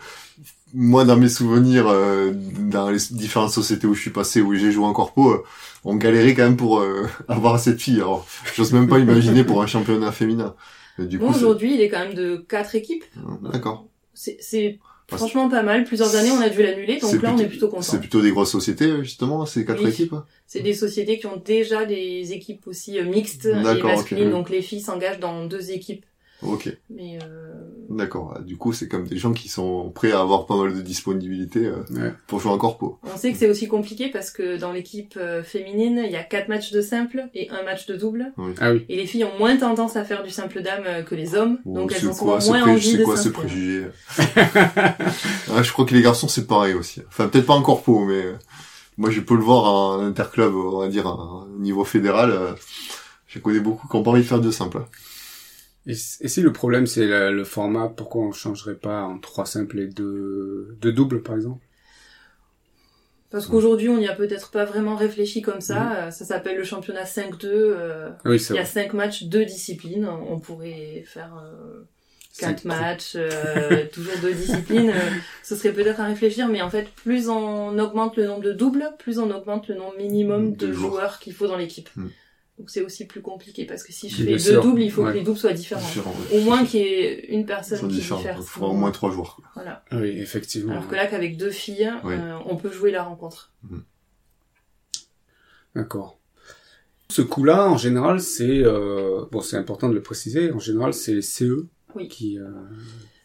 [0.73, 4.71] moi, dans mes souvenirs, euh, dans les différentes sociétés où je suis passé, où j'ai
[4.71, 5.43] joué en corpo, euh,
[5.85, 8.01] on galérait quand même pour euh, avoir cette fille.
[8.01, 10.55] Alors, j'ose même pas imaginer pour un championnat féminin.
[10.97, 13.05] Mais du Bon, coup, c'est- aujourd'hui, il est quand même de quatre équipes.
[13.53, 13.87] d'accord.
[14.13, 14.77] C'est, c'est
[15.17, 15.83] franchement pas mal.
[15.83, 17.99] Plusieurs années, on a dû l'annuler, donc là, on est plutôt- plutôt C'est content.
[17.99, 19.89] plutôt des grosses sociétés, justement, ces quatre Oui.
[19.89, 20.13] équipes.
[20.13, 24.49] hein C'est des sociétés qui ont déjà des équipes aussi euh, mixtes et masculines, donc
[24.49, 26.05] les filles s'engagent dans deux équipes.
[26.41, 27.53] Ok, Mais euh,
[27.89, 28.33] d'accord.
[28.37, 30.81] Ah, Du coup, c'est comme des gens qui sont prêts à avoir pas mal de
[30.81, 32.13] disponibilité euh, Ouais.
[32.27, 32.97] pour jouer en corpo.
[33.03, 36.23] on sait que c'est aussi compliqué parce que dans l'équipe euh, féminine, il y a
[36.23, 38.31] quatre matchs de simple et un match de double.
[38.61, 38.85] Ah oui.
[38.87, 41.91] Et les filles ont moins tendance à faire du simple dame que les hommes, donc
[41.91, 45.93] Ou elles ont quoi, moins envie c'est de quoi ce préjugé Ah, Je crois que
[45.93, 47.01] les garçons, c'est pareil aussi.
[47.07, 48.33] Enfin, peut-être pas en corpo, mais euh,
[48.97, 52.55] moi, je peux le voir en interclub, on va dire, à un niveau fédéral.
[53.27, 54.79] Je connais beaucoup qui ont pas envie de faire de simple.
[55.87, 59.79] Et, si le problème c'est le, le format, pourquoi on changerait pas en trois simples
[59.79, 61.63] et deux, deux doubles par exemple?
[63.31, 66.07] Parce qu'aujourd'hui, on n'y a peut-être pas vraiment réfléchi comme ça.
[66.07, 67.45] Euh, Ça s'appelle le championnat 5-2.
[67.45, 70.07] euh, Oui, Il y a cinq matchs, deux disciplines.
[70.07, 71.83] On pourrait faire euh,
[72.39, 74.91] quatre matchs, euh, toujours deux disciplines.
[75.43, 78.89] Ce serait peut-être à réfléchir, mais en fait, plus on augmente le nombre de doubles,
[78.97, 80.91] plus on augmente le nombre minimum De de joueurs.
[80.93, 81.89] joueurs qu'il faut dans l'équipe.
[81.95, 82.07] Mm.
[82.59, 85.13] Donc c'est aussi plus compliqué parce que si je fais deux doubles, il faut Ouais.
[85.13, 85.79] que les doubles soient différents.
[85.81, 86.37] Différent, ouais.
[86.39, 88.35] Au moins qu'il y ait une personne qui diffère.
[88.37, 89.37] Il faudra au moins trois quoi.
[89.55, 89.85] Voilà.
[89.89, 90.73] Ah Oui, effectivement.
[90.73, 93.53] Alors que là, qu'avec deux filles, euh, on peut jouer la rencontre.
[95.75, 96.19] D'accord.
[97.09, 100.51] Ce coup-là, en général, c'est euh, bon, c'est important de le préciser.
[100.51, 102.07] En général, c'est les CE Oui.
[102.07, 102.49] qui euh,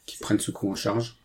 [0.07, 1.17] qui prennent ce coup en charge.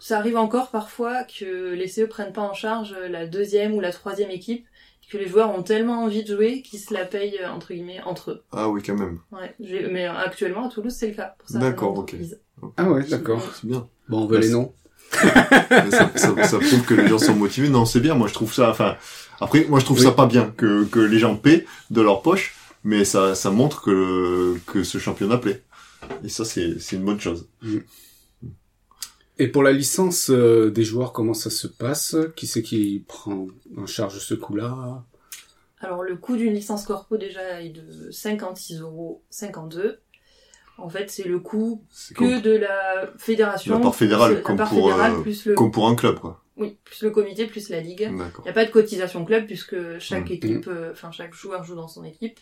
[0.00, 3.92] Ça arrive encore parfois que les CE prennent pas en charge la deuxième ou la
[3.92, 4.66] troisième équipe,
[5.10, 8.00] que les joueurs ont tellement envie de jouer qu'ils se la payent euh, entre guillemets
[8.04, 8.42] entre eux.
[8.52, 9.20] Ah oui, quand même.
[9.32, 9.54] Ouais.
[9.90, 11.34] Mais actuellement à Toulouse c'est le cas.
[11.50, 11.98] D'accord, ok.
[11.98, 12.40] entreprises.
[12.76, 13.42] Ah ouais, d'accord.
[13.54, 13.88] C'est bien.
[14.08, 14.72] Bon, on veut Bah, les noms.
[15.90, 17.70] Ça, ça, ça prouve que les gens sont motivés.
[17.70, 18.14] Non, c'est bien.
[18.14, 18.68] Moi, je trouve ça.
[18.70, 18.96] Enfin,
[19.40, 20.04] après, moi, je trouve Oui.
[20.04, 23.80] ça pas bien que que les gens paient de leur poche, mais ça ça montre
[23.82, 25.62] que que ce championnat plaît.
[26.24, 27.48] Et ça, c'est c'est une bonne chose.
[29.38, 32.16] Et pour la licence euh, des joueurs, comment ça se passe?
[32.36, 33.46] Qui c'est qui prend
[33.76, 35.04] en charge ce coup-là?
[35.80, 40.00] Alors le coût d'une licence corpo déjà est de 56 euros 52.
[40.78, 43.74] En fait c'est le coût que comme, de la fédération.
[43.76, 45.94] La part fédérale, plus- comme la part pour, fédérale euh, plus le comme pour un
[45.94, 46.42] club, quoi.
[46.56, 48.08] oui plus le comité plus la ligue.
[48.10, 50.34] Il n'y a pas de cotisation club puisque chaque Mhm.
[50.36, 52.40] équipe, euh, enfin chaque joueur joue dans son équipe.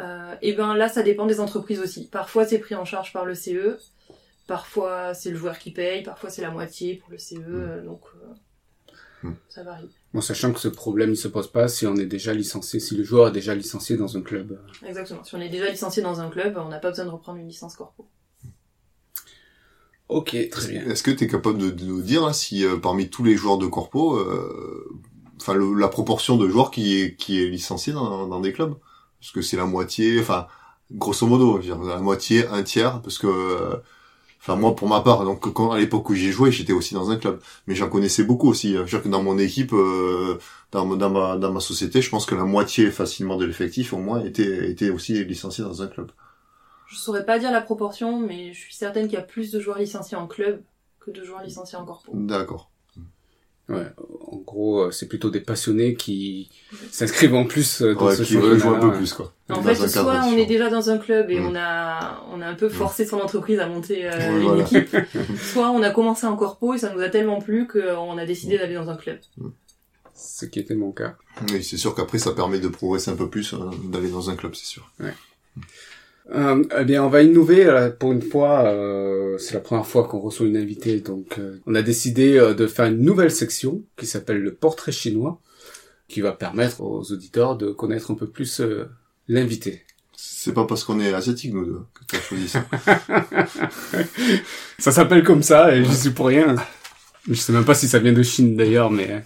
[0.00, 2.08] Euh, et ben là, ça dépend des entreprises aussi.
[2.08, 3.76] Parfois, c'est pris en charge par le CE.
[4.46, 6.02] Parfois, c'est le joueur qui paye.
[6.02, 7.36] Parfois, c'est la moitié pour le CE.
[7.38, 8.26] euh, Donc, euh,
[9.24, 9.36] Mhm.
[9.48, 9.88] ça varie.
[10.12, 12.96] Bon, sachant que ce problème ne se pose pas si on est déjà licencié, si
[12.96, 14.58] le joueur est déjà licencié dans un club.
[14.84, 15.22] Exactement.
[15.22, 17.46] Si on est déjà licencié dans un club, on n'a pas besoin de reprendre une
[17.46, 18.08] licence corpo.
[20.08, 20.84] Ok, très bien.
[20.90, 23.56] Est-ce que tu es capable de, de nous dire si euh, parmi tous les joueurs
[23.58, 24.84] de corpo, euh,
[25.40, 28.74] enfin la proportion de joueurs qui est qui est licencié dans, dans des clubs?
[29.20, 30.48] Parce que c'est la moitié, enfin
[30.90, 33.76] grosso modo, je veux dire, la moitié, un tiers, parce que euh,
[34.42, 37.10] Enfin moi pour ma part, donc quand à l'époque où j'ai joué, j'étais aussi dans
[37.12, 38.72] un club, mais j'en connaissais beaucoup aussi.
[38.72, 40.36] Je veux dire que dans mon équipe, euh,
[40.72, 43.98] dans, dans ma dans ma société, je pense que la moitié facilement de l'effectif au
[43.98, 46.10] moins était était aussi licencié dans un club.
[46.88, 49.60] Je saurais pas dire la proportion, mais je suis certaine qu'il y a plus de
[49.60, 50.60] joueurs licenciés en club
[50.98, 52.10] que de joueurs licenciés en corpo.
[52.12, 52.71] D'accord.
[53.72, 53.86] Ouais,
[54.30, 56.50] en gros, euh, c'est plutôt des passionnés qui
[56.90, 58.92] s'inscrivent en plus euh, dans Ouais, ce qui veulent jouer un championnat.
[58.92, 59.32] peu plus quoi.
[59.50, 61.46] En fait, soit on est déjà dans un club et Mm.
[61.46, 64.62] on a on a un peu forcé son entreprise à monter euh, une voilà.
[64.62, 64.96] équipe,
[65.52, 68.58] soit on a commencé en corpo et ça nous a tellement plu qu'on a décidé
[68.58, 69.18] d'aller dans un club.
[70.14, 71.16] Ce qui était mon cas.
[71.50, 73.54] Oui, c'est sûr qu'après ça permet de progresser un peu plus,
[73.88, 74.90] d'aller dans un club, c'est sûr.
[76.34, 78.64] Euh, eh bien, on va innover euh, pour une fois.
[78.66, 82.54] euh, c'est la première fois qu'on reçoit une invitée, donc euh, on a décidé euh,
[82.54, 85.40] de faire une nouvelle section qui s'appelle le portrait chinois,
[86.08, 88.62] qui va permettre aux auditeurs de connaître un peu plus
[89.28, 89.82] l'invité.
[90.16, 92.64] C'est pas parce qu'on est asiatique nous deux que tu as choisi ça.
[94.78, 96.56] Ça s'appelle comme ça et j'y suis pour rien.
[97.28, 99.22] Je sais même pas si ça vient de Chine d'ailleurs, mais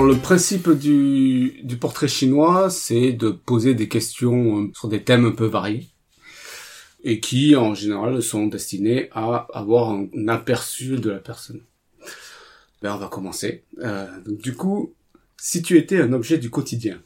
[0.00, 5.26] Alors le principe du, portrait chinois, c'est de poser des questions euh, sur des thèmes
[5.26, 5.90] un peu variés
[7.04, 11.60] et qui en général sont destinés à avoir un, aperçu de la personne.
[12.80, 13.64] Ben on va commencer.
[13.80, 14.94] Euh, donc du coup,
[15.36, 17.02] si tu étais un objet du quotidien,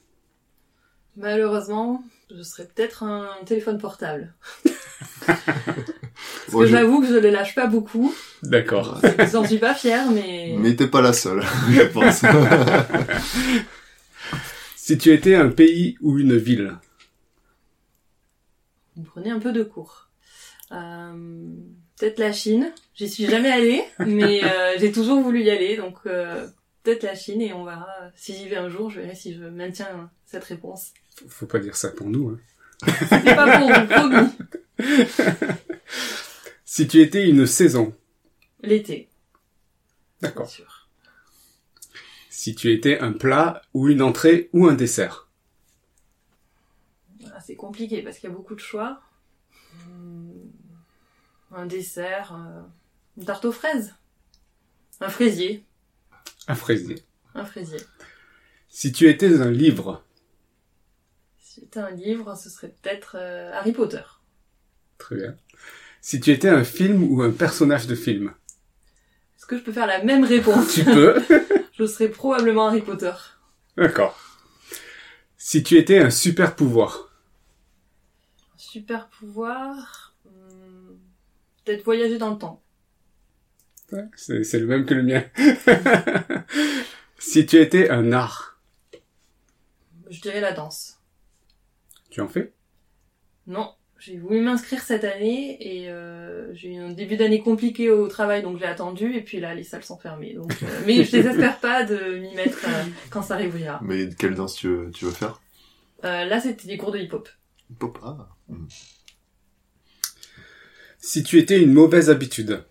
[1.17, 4.35] Malheureusement, je serais peut-être un téléphone portable.
[5.27, 8.15] Parce que je- j'avoue que je le lâche pas beaucoup.
[8.43, 9.01] d'accord.
[9.33, 10.55] J'en suis pas fière, mais...
[10.59, 12.23] Mais t'es pas la seule, je pense.
[14.77, 16.75] Si tu étais un pays ou une ville,
[18.97, 20.11] Vous me prenez un peu de cours.
[20.73, 21.47] Euh,
[21.99, 22.71] peut-être la Chine.
[22.95, 26.47] J'y suis jamais allée, mais euh, j'ai toujours voulu y aller, donc euh,
[26.83, 27.89] peut-être la Chine et on verra.
[28.15, 30.91] Si j'y vais un jour, je verrai si je maintiens cette réponse.
[31.15, 32.29] Faut- faut pas dire ça pour nous.
[32.31, 32.41] Hein.
[33.09, 34.29] Pas pour vous, promis.
[36.65, 37.95] Si tu étais une saison,
[38.63, 39.09] L'été,
[40.21, 40.49] bien d'accord.
[40.49, 40.89] sûr.
[42.31, 45.29] Si tu étais un plat ou une entrée ou un dessert,
[47.33, 49.01] Ah, c'est compliqué parce qu'il y a beaucoup de choix.
[49.87, 50.33] Hum,
[51.53, 52.63] Un dessert, euh,
[53.19, 53.95] une tarte aux fraises,
[55.01, 55.65] un fraisier,
[56.49, 56.97] un fraisier.
[57.35, 57.79] un fraisier.
[58.69, 60.05] Si tu étais un livre,
[61.77, 64.03] Un livre, ce serait peut-être euh, Harry Potter.
[64.99, 65.37] très bien.
[66.03, 68.33] Si tu étais un film ou un personnage de film,
[69.37, 70.75] Est-ce que je peux faire la même réponse?
[70.75, 71.23] Tu peux.
[71.73, 73.13] Je serais probablement Harry Potter.
[73.77, 74.19] D'accord.
[75.37, 77.11] Si tu étais un super pouvoir,
[78.57, 80.15] Super pouvoir.
[80.27, 80.99] hum,
[81.65, 82.63] Peut-être voyager dans le temps.
[83.93, 85.25] Ouais, c'est le même que le mien.
[87.19, 88.59] si tu étais un art,
[90.11, 90.94] Je dirais la danse.
[92.15, 92.53] Tu en fais?
[93.49, 98.07] Non, j'ai voulu m'inscrire cette année et euh, j'ai eu un début d'année compliqué au
[98.07, 100.35] travail donc j'ai attendu et puis là les salles sont fermées.
[100.35, 103.81] Donc, euh, mais je désespère pas de m'y mettre euh, quand ça réouvrira.
[103.83, 105.41] Mais quelle danse tu veux, tu veux faire?
[106.05, 107.29] Euh, là c'était des cours de hip-hop.
[107.81, 108.29] Papa.
[108.49, 108.67] Mm.
[110.99, 112.65] Si tu étais une mauvaise habitude.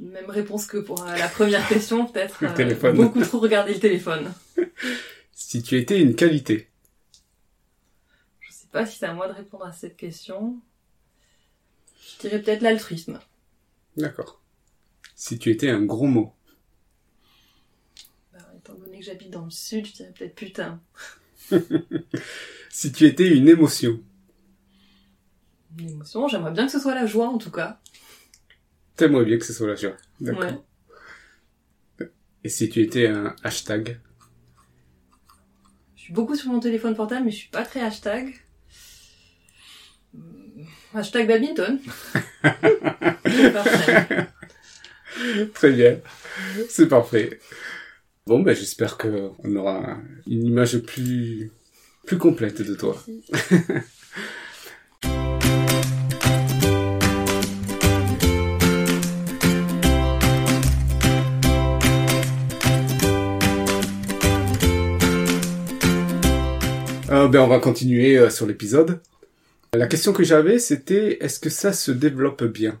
[0.00, 2.38] Même réponse que pour euh, la première question, peut-être.
[2.42, 2.96] Le euh, téléphone.
[2.96, 4.32] beaucoup trop regarder le téléphone.
[5.32, 6.68] Si tu étais une qualité.
[8.74, 10.60] Je sais pas si c'est à moi de répondre à cette question.
[11.96, 13.20] Je dirais peut-être l'altruisme.
[13.96, 14.42] D'accord.
[15.14, 16.34] Si tu étais un gros mot.
[18.32, 20.80] Bah, étant donné que j'habite dans le sud, je dirais peut-être putain.
[22.68, 24.02] Si tu étais une émotion.
[25.78, 27.80] Une émotion, j'aimerais bien que ce soit la joie en tout cas.
[28.96, 29.96] T'aimerais bien que ce soit la joie.
[30.20, 30.64] D'accord.
[32.00, 32.10] Ouais.
[32.42, 34.00] Et si tu étais un hashtag.
[35.94, 38.43] Je suis beaucoup sur mon téléphone portable, mais je suis pas très hashtag.
[40.94, 41.80] Hashtag badminton.
[45.54, 45.98] Très bien.
[46.68, 47.40] C'est parfait.
[48.26, 51.50] Bon, ben, j'espère que on aura une image plus,
[52.06, 52.96] plus complète de toi.
[67.10, 69.00] Euh, ben, on va continuer euh, sur l'épisode.
[69.76, 72.80] La question que j'avais, c'était est-ce que ça se développe bien?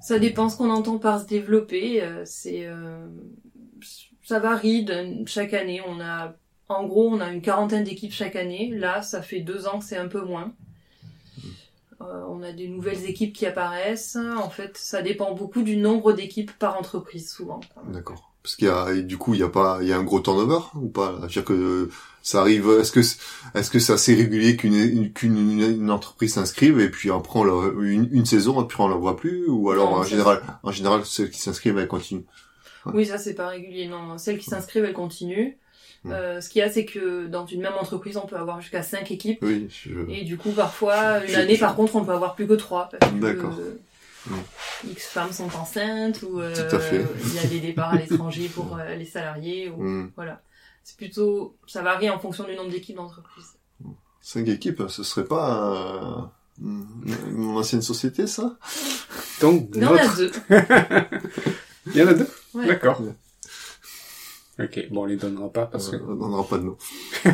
[0.00, 2.02] Ça dépend ce qu'on entend par se développer.
[2.02, 3.06] euh, C'est, euh,
[4.24, 5.80] ça varie d'un- chaque année.
[5.86, 6.34] On a,
[6.68, 8.70] en gros, on a une quarantaine d'équipes chaque année.
[8.74, 10.54] Là, ça fait deux ans que c'est un peu moins.
[12.00, 14.16] Euh, on a des nouvelles équipes qui apparaissent.
[14.16, 17.60] En fait, ça dépend beaucoup du nombre d'équipes par entreprise, souvent.
[17.88, 18.31] D'accord.
[18.42, 20.02] Parce qu'il y a, et du coup, il y a pas, il y a un
[20.02, 21.14] gros turnover ou pas?
[21.20, 21.90] C'est-à-dire que euh,
[22.22, 22.68] ça arrive.
[22.80, 23.18] Est-ce que, c'est-
[23.54, 27.38] est-ce que c'est assez régulier qu'une une, qu'une une, une entreprise s'inscrive et puis après
[27.38, 29.46] on la, une, une saison et puis on la voit plus?
[29.48, 32.24] Ou alors Non, en ça, général, en général celles qui s'inscrivent elles continuent.
[32.86, 33.86] Oui, ça c'est pas régulier.
[33.86, 35.52] Non, celles qui s'inscrivent, elles continuent.
[36.06, 38.82] Euh, ce qu'il y a, c'est que dans une même entreprise, on peut avoir jusqu'à
[38.82, 39.38] cinq équipes.
[39.42, 39.68] Oui.
[39.70, 39.92] Je...
[40.10, 42.88] Et du coup, parfois, une Je- année, par contre, on peut avoir plus que trois.
[42.90, 43.54] Parce que, D'accord.
[43.60, 43.78] euh,
[44.26, 44.90] Mm.
[44.90, 46.54] X femmes sont enceintes, ou euh,
[47.24, 49.70] il y a des départs à l'étranger pour euh, les salariés.
[49.70, 49.82] Ou...
[49.82, 50.10] Hmm.
[50.16, 50.40] Voilà.
[50.84, 51.56] C'est plutôt...
[51.66, 53.56] Ça varie en fonction du nombre d'équipes d'entreprise.
[54.20, 56.28] Cinq équipes, ce serait pas
[56.60, 56.70] euh,
[57.32, 58.56] mon ancienne société ça?
[59.40, 60.32] Donc, Il y en a deux.
[61.86, 62.28] Il y en a deux?
[62.54, 62.66] Ouais.
[62.66, 63.00] D'accord.
[63.00, 63.14] Ouais.
[64.64, 65.96] Ok, bon, on les donnera pas parce que...
[65.96, 66.76] On n'aura pas de nom.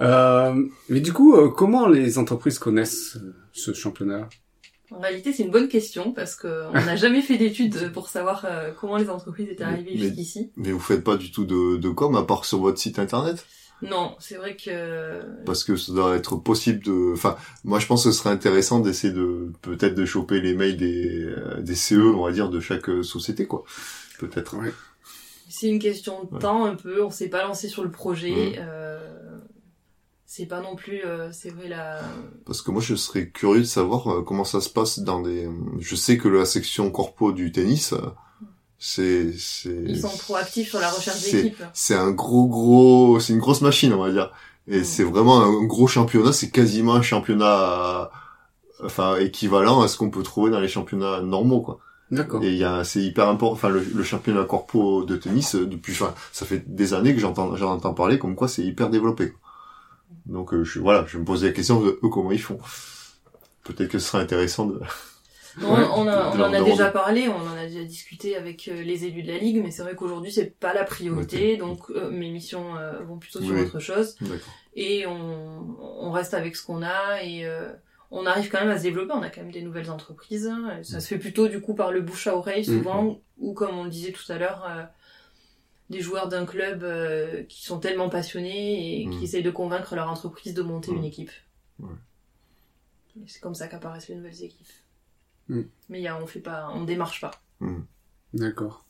[0.00, 4.28] Euh, mais du coup, euh, comment les entreprises connaissent euh, ce championnat?
[4.96, 8.44] En réalité, c'est une bonne question parce que on n'a jamais fait d'études pour savoir
[8.44, 10.50] euh, comment les entreprises étaient arrivées jusqu'ici.
[10.56, 13.44] Mais vous faites pas du tout de, de com à part sur votre site internet?
[13.82, 18.04] Non, c'est vrai que parce que ça doit être possible de enfin moi je pense
[18.04, 21.94] que ce serait intéressant d'essayer de peut-être de choper les mails des euh, des CE
[21.96, 23.64] on va dire de chaque euh, société quoi
[24.20, 24.72] peut-être Ouais.
[25.48, 26.40] c'est une question de Ouais.
[26.40, 27.02] temps un peu.
[27.02, 28.30] On s'est pas lancé sur le projet.
[28.30, 28.54] Mm.
[28.60, 29.31] Euh,
[30.34, 32.00] c'est pas non plus, euh, c'est vrai la.
[32.46, 35.46] parce que moi je serais curieux de savoir euh, comment ça se passe dans des
[35.78, 37.98] je sais que la section corpo du tennis euh,
[38.78, 41.62] c'est c'est Ils sont proactifs sur la recherche d'équipe.
[41.74, 44.32] c'est un gros gros c'est une grosse machine on va dire
[44.68, 44.84] et Mm.
[44.84, 48.04] c'est vraiment un gros championnat c'est quasiment un championnat euh,
[48.86, 51.78] enfin équivalent à ce qu'on peut trouver dans les championnats normaux quoi
[52.10, 52.42] D'accord.
[52.44, 53.54] Et il y a, c'est hyper important.
[53.54, 57.20] Enfin, le, le championnat corpo de tennis, euh, depuis, enfin, ça fait des années que
[57.20, 59.30] j'entends, j'en entends parler comme quoi c'est hyper développé.
[59.30, 59.40] quoi.
[60.26, 62.58] Donc, euh, je, voilà, je me posais la question de eux comment ils font.
[63.64, 64.80] Peut-être que ce serait intéressant de.
[65.60, 67.84] On, Ouais, on, a- de on leur en a déjà parlé, on en a déjà
[67.84, 70.82] discuté avec euh, les élus de la ligue, mais c'est vrai qu'aujourd'hui c'est pas la
[70.84, 73.60] priorité, donc euh, mes missions euh, vont plutôt sur Oui.
[73.60, 74.16] autre chose
[74.74, 77.70] et on, on reste avec ce qu'on a et euh,
[78.10, 79.12] on arrive quand même à se développer.
[79.14, 80.46] On a quand même des nouvelles entreprises.
[80.46, 83.76] hein, ça se fait plutôt du coup par le bouche à oreille souvent, ou comme
[83.76, 84.66] on le disait tout à l'heure.
[85.92, 89.10] Des joueurs d'un club euh, qui sont tellement passionnés et Mm.
[89.18, 90.96] qui essayent de convaincre leur entreprise de monter Mm.
[90.96, 91.30] une équipe.
[91.78, 91.94] Ouais.
[93.26, 94.66] C'est comme ça qu'apparaissent les nouvelles équipes.
[95.48, 95.60] Mm.
[95.90, 97.30] Mais il y a, on fait pas, on démarche pas.
[98.34, 98.84] D'accord.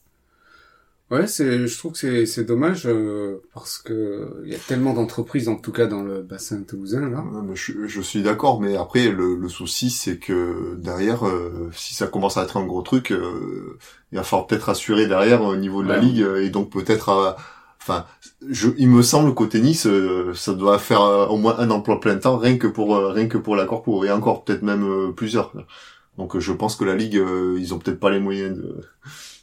[1.13, 4.95] Ouais, c'est, je trouve que c'est, c'est dommage euh, parce que il y a tellement
[4.95, 7.23] d'entreprises, en tout cas dans le bassin toulousain là.
[7.23, 11.93] Ouais, je, je suis d'accord, mais après le, le souci c'est que derrière, euh, si
[11.93, 13.77] ça commence à être un gros truc, euh,
[14.11, 17.37] il va falloir peut-être assurer derrière au niveau de la ligue euh, et donc peut-être,
[17.83, 18.07] enfin,
[18.49, 22.01] je, il me semble qu'au tennis, euh, ça doit faire euh, au moins un emploi
[22.01, 25.13] plein temps rien que pour rien que pour la corpo et encore peut-être même euh,
[25.13, 25.53] plusieurs.
[26.17, 28.77] Donc je pense que la ligue, euh, ils ont peut-être pas les moyens de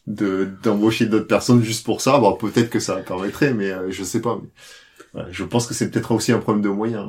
[0.10, 2.18] de d'embaucher d'autres personnes juste pour ça.
[2.20, 4.42] Bon, peut-être que ça permettrait, mais euh, je sais pas.
[5.14, 7.08] Mais, ouais, je pense que c'est peut-être aussi un problème de moyens.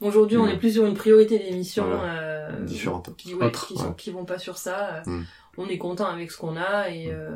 [0.00, 0.50] Aujourd'hui, on Mm.
[0.50, 2.20] est plus sur une priorité d'émissions Voilà.
[2.20, 3.16] euh, Différentes.
[3.16, 3.94] qui, ouais, Autre, qui, sont, ouais.
[3.96, 4.96] qui vont pas sur ça.
[5.06, 5.24] euh, Mm.
[5.58, 7.30] On est content avec ce qu'on a et euh,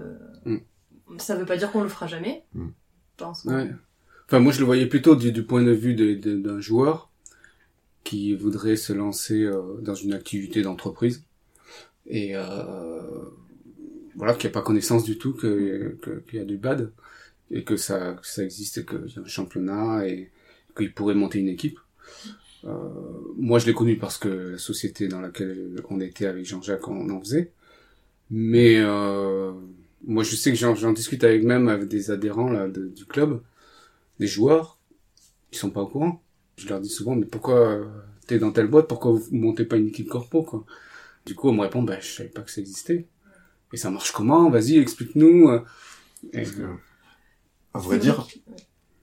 [0.45, 0.59] Mm.
[1.17, 2.45] ça veut pas dire qu'on le fera jamais.
[2.55, 2.67] Mm.
[3.19, 3.45] Je pense.
[3.47, 3.71] Ouais.
[4.27, 7.09] Enfin, moi, je le voyais plutôt du, du point de vue de- de- d'un joueur
[8.05, 11.25] qui voudrait se lancer euh, dans une activité d'entreprise
[12.07, 13.01] et euh,
[14.21, 15.97] voilà qui a pas connaissance du tout qu'il
[16.35, 16.93] y a du bad
[17.51, 20.31] et que ça que ça existe et qu'il y a un championnat et
[20.77, 21.79] qu'il pourrait monter une équipe.
[22.65, 22.71] Euh,
[23.39, 27.09] moi, je l'ai connu parce que la société dans laquelle on était avec Jean-Jacques, on
[27.09, 27.53] en faisait.
[28.31, 29.53] Mais euh,
[30.07, 33.43] moi, je sais que j'en discute avec même avec des adhérents là du club,
[34.21, 34.79] des joueurs,
[35.53, 36.23] ils sont pas au courant.
[36.59, 37.85] Je leur dis souvent, mais pourquoi euh,
[38.27, 40.67] t'es dans telle boîte, pourquoi vous montez pas une équipe corpo quoi?
[41.27, 43.07] Du coup, on me répond, ben je savais pas que ça existait.
[43.73, 44.51] Et ça marche comment?
[44.51, 45.51] Vas-y, explique-nous.
[46.33, 46.45] Et,
[47.73, 48.27] à vrai dire,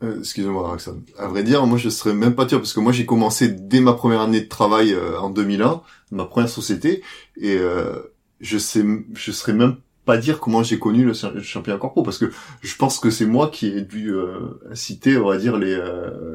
[0.03, 1.03] euh, excusez-moi, Roxane.
[1.17, 3.79] À vrai dire, moi, je serais même pas sûr parce que moi, j'ai commencé dès
[3.79, 7.01] ma première année de travail euh, en 2001, ma première société,
[7.37, 9.77] et euh, je sais, je serais même
[10.07, 12.31] pas dire comment j'ai connu le, championnat corpo parce que
[12.61, 15.77] je pense que c'est moi qui ai dû euh, inciter, on va dire, les,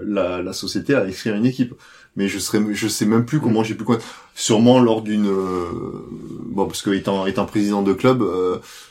[0.06, 1.74] la, la, société à écrire une équipe.
[2.14, 4.06] Mais je serais, je sais même plus comment j'ai pu connaître.
[4.34, 5.30] Sûrement lors d'une,
[6.54, 8.22] bon, parce que étant, étant président de club,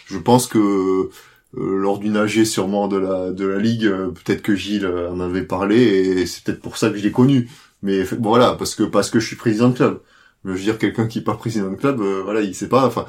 [0.08, 1.10] je pense que
[1.58, 5.12] euh, lors d'une AG sûrement de la de la ligue, euh, peut-être que Gilles euh,
[5.12, 7.50] en avait parlé et c'est peut-être pour ça que je l'ai connu.
[7.84, 10.02] Mais voilà, parce que parce que je suis président de club.
[10.46, 12.88] Je veux dire quelqu'un qui est pas président de club, voilà, il sait pas.
[12.88, 13.06] Enfin,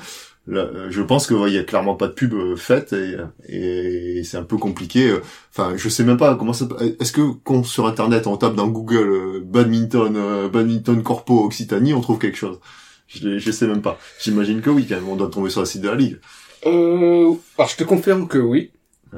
[0.49, 3.17] je pense que il y a clairement pas de pub faite et,
[3.49, 5.15] et c'est un peu compliqué.
[5.51, 6.67] Enfin, je sais même pas comment ça.
[7.01, 12.19] Est-ce que quand sur internet on tape dans Google badminton badminton corpo Occitanie, on trouve
[12.19, 12.59] quelque chose?
[13.07, 13.99] Je, je sais même pas.
[14.21, 16.19] J'imagine que oui, quand même, on doit tomber sur le site de la ligue.
[16.67, 18.71] Euh, alors je te confirme que oui,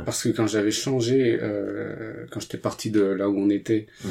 [0.04, 4.08] parce que quand j'avais changé, euh, quand j'étais parti de là où on était, mmh.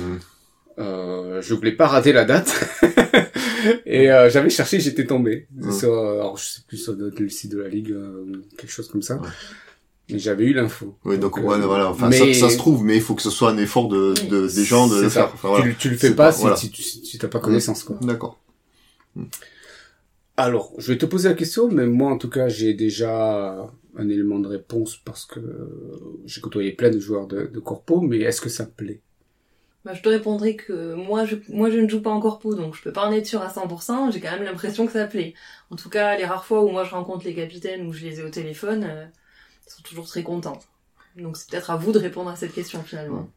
[0.79, 2.53] Euh, je voulais pas rater la date.
[3.85, 5.71] et euh, j'avais cherché, j'étais tombé mmh.
[5.71, 8.25] sur, alors je sais plus sur le site de la ligue, euh,
[8.57, 9.19] quelque chose comme ça.
[10.09, 10.97] Mais j'avais eu l'info.
[11.05, 11.89] Oui, donc, voilà, voilà.
[11.89, 14.53] Enfin, ça, ça, se trouve, mais il faut que ce soit un effort de, de
[14.53, 15.31] des gens de le faire.
[15.33, 15.65] Enfin, voilà.
[15.65, 17.97] tu, tu, le fais pas, si, si, tu si, t'as pas connaissance, quoi.
[18.01, 18.39] D'accord.
[20.35, 24.09] Alors, je vais te poser la question, mais moi, en tout cas, j'ai déjà un
[24.09, 25.39] élément de réponse parce que
[26.25, 29.01] j'ai côtoyé plein de joueurs de, de corpo, mais est-ce que ça plaît?
[29.85, 32.75] Bah, je te répondrai que moi je, moi je ne joue pas en corpo, donc
[32.75, 35.33] je peux pas en être sûr à 100%, j'ai quand même l'impression que ça plaît.
[35.71, 38.19] En tout cas, les rares fois où moi je rencontre les capitaines ou je les
[38.19, 39.05] ai au téléphone, euh,
[39.67, 40.59] ils sont toujours très contents.
[41.17, 43.29] Donc c'est peut-être à vous de répondre à cette question finalement.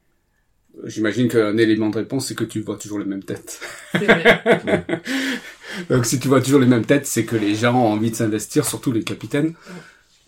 [0.85, 3.61] J'imagine qu'un élément de réponse, c'est que tu vois toujours les mêmes têtes.
[3.93, 5.03] C'est vrai.
[5.91, 8.17] Donc si tu vois toujours les mêmes têtes, c'est que les gens ont envie de
[8.17, 9.55] s'investir, surtout les capitaines.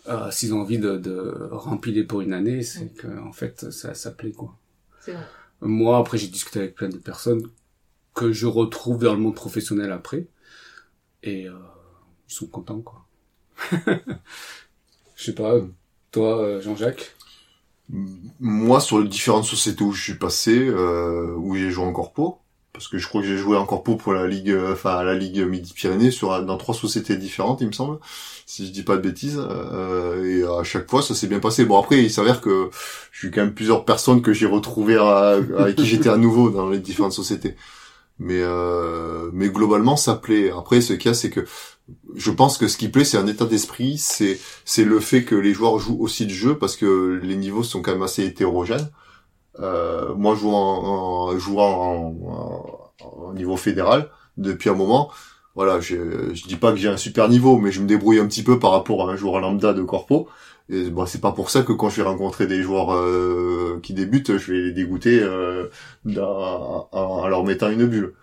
[0.07, 3.93] Euh, S'ils ont envie de, de remplir pour une année, c'est que en fait ça,
[3.93, 4.55] ça plaît quoi.
[5.05, 5.17] Vrai.
[5.61, 7.43] Moi après j'ai discuté avec plein de personnes
[8.13, 10.27] que je retrouve dans le monde professionnel après
[11.23, 11.53] et euh,
[12.29, 13.05] ils sont contents quoi.
[15.15, 15.55] Je sais pas,
[16.11, 17.13] toi euh, Jean-Jacques?
[17.89, 22.39] Moi sur les différentes sociétés où je suis passé, euh, où j'ai joué en corpo,
[22.73, 25.15] parce que je crois que j'ai joué encore pour pour la ligue, euh, enfin la
[25.15, 27.97] ligue Midi-Pyrénées sur dans trois sociétés différentes, il me semble,
[28.45, 29.39] si je dis pas de bêtises.
[29.39, 31.65] Euh, et à chaque fois, ça s'est bien passé.
[31.65, 32.69] Bon après, il s'avère que
[33.11, 36.69] je suis quand même plusieurs personnes que j'ai retrouvées avec qui j'étais à nouveau dans
[36.69, 37.55] les différentes sociétés.
[38.19, 40.51] Mais euh, mais globalement, ça plaît.
[40.51, 41.45] Après, ce qu'il y a, c'est que
[42.15, 45.35] je pense que ce qui plaît, c'est un état d'esprit, c'est c'est le fait que
[45.35, 48.89] les joueurs jouent aussi le jeu parce que les niveaux sont quand même assez hétérogènes.
[49.59, 52.15] Euh, moi, jouant en, jouant
[53.01, 55.11] en, niveau fédéral depuis un moment,
[55.55, 58.27] voilà, je, je dis pas que j'ai un super niveau, mais je me débrouille un
[58.27, 60.27] petit peu par rapport à un joueur lambda de corpo.
[60.69, 63.93] Et bon, c'est pas pour ça que quand je vais rencontrer des joueurs euh, qui
[63.93, 65.67] débutent, je vais les dégoûter euh,
[66.21, 68.13] en, leur mettant une bulle.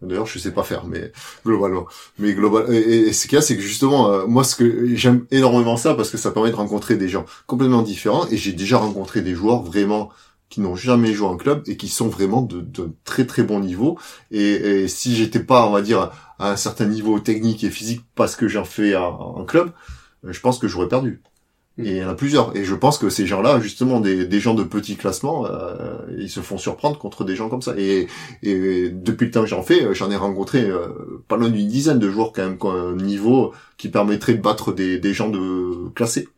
[0.00, 1.12] D'ailleurs, je sais pas faire, mais
[1.44, 1.86] globalement.
[2.18, 2.74] Mais global.
[2.74, 5.94] Et, ce qu'il y a, c'est que justement, euh, moi, ce que j'aime énormément ça
[5.94, 8.26] parce que ça permet de rencontrer des gens complètement différents.
[8.30, 10.10] Et j'ai déjà rencontré des joueurs vraiment
[10.52, 13.58] qui n'ont jamais joué en club et qui sont vraiment de, de très très bon
[13.58, 13.98] niveau.
[14.30, 18.02] Et, et si j'étais pas, on va dire, à un certain niveau technique et physique
[18.14, 19.70] parce que j'en fais en, club,
[20.22, 21.22] je pense que j'aurais perdu.
[21.78, 21.86] Mm.
[21.86, 22.54] Et il y en a plusieurs.
[22.54, 26.28] Et je pense que ces gens-là, justement, des, des gens de petit classement, euh, ils
[26.28, 27.72] se font surprendre contre des gens comme ça.
[27.78, 28.08] Et,
[28.42, 31.98] et depuis le temps que j'en fais, j'en ai rencontré euh, pas loin d'une dizaine
[31.98, 35.88] de joueurs quand même, quoi, un niveau qui permettrait de battre des, des gens de
[35.94, 36.28] classés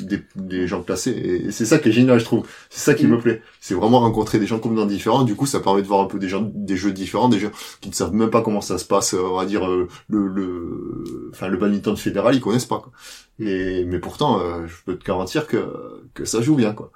[0.00, 2.46] des, des gens classés et c'est ça qui est génial je trouve.
[2.70, 3.22] C'est ça qui me mm.
[3.22, 3.42] plaît.
[3.60, 5.24] C'est vraiment rencontrer des gens complètement différents.
[5.24, 7.50] Du coup ça permet de voir un peu des gens des jeux différents des gens
[7.80, 11.30] qui ne savent même pas comment ça se passe on va dire euh, le le
[11.30, 12.92] enfin le badminton fédéral ils connaissent pas quoi.
[13.38, 16.90] et mais pourtant euh, je peux te garantir que que ça joue bien quoi.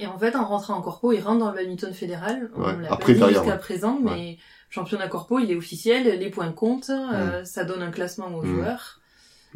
[0.00, 2.50] Et en fait en rentrant en corpo il rentre dans le badminton fédéral.
[2.56, 4.38] On l'a après jusqu'à présent mais
[4.70, 7.44] championnat corpo il est officiel les points comptent euh, mm.
[7.44, 8.54] ça donne un classement aux mm.
[8.54, 9.00] joueurs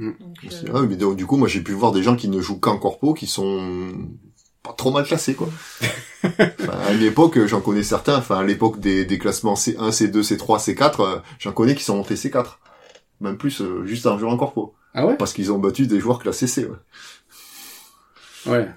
[0.01, 0.13] Mm.
[0.19, 2.59] Donc, euh, ah, mais du coup, moi, j'ai pu voir des gens qui ne jouent
[2.59, 3.93] qu'en corpo, qui sont
[4.63, 5.49] pas trop mal classés quoi.
[6.23, 8.17] Enfin, à une époque, j'en connais certains.
[8.19, 11.97] Enfin, à l'époque des, des classements C1, C2, C3, C4, euh, j'en connais qui sont
[11.97, 12.59] montés C4,
[13.21, 15.17] même plus euh, juste en jouant en corpo, Ah ouais?
[15.17, 16.67] Parce qu'ils ont battu des joueurs classés C.
[16.67, 18.53] Ouais.
[18.53, 18.69] Ouais.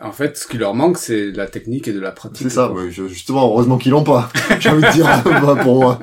[0.00, 2.42] En fait, ce qui leur manque, c'est de la technique et de la pratique.
[2.48, 2.68] C'est ça.
[2.72, 2.82] quoi.
[2.84, 4.30] ouais, je- justement, heureusement qu'ils l'ont pas.
[4.58, 6.00] J'ai envie de dire bah, pour moi.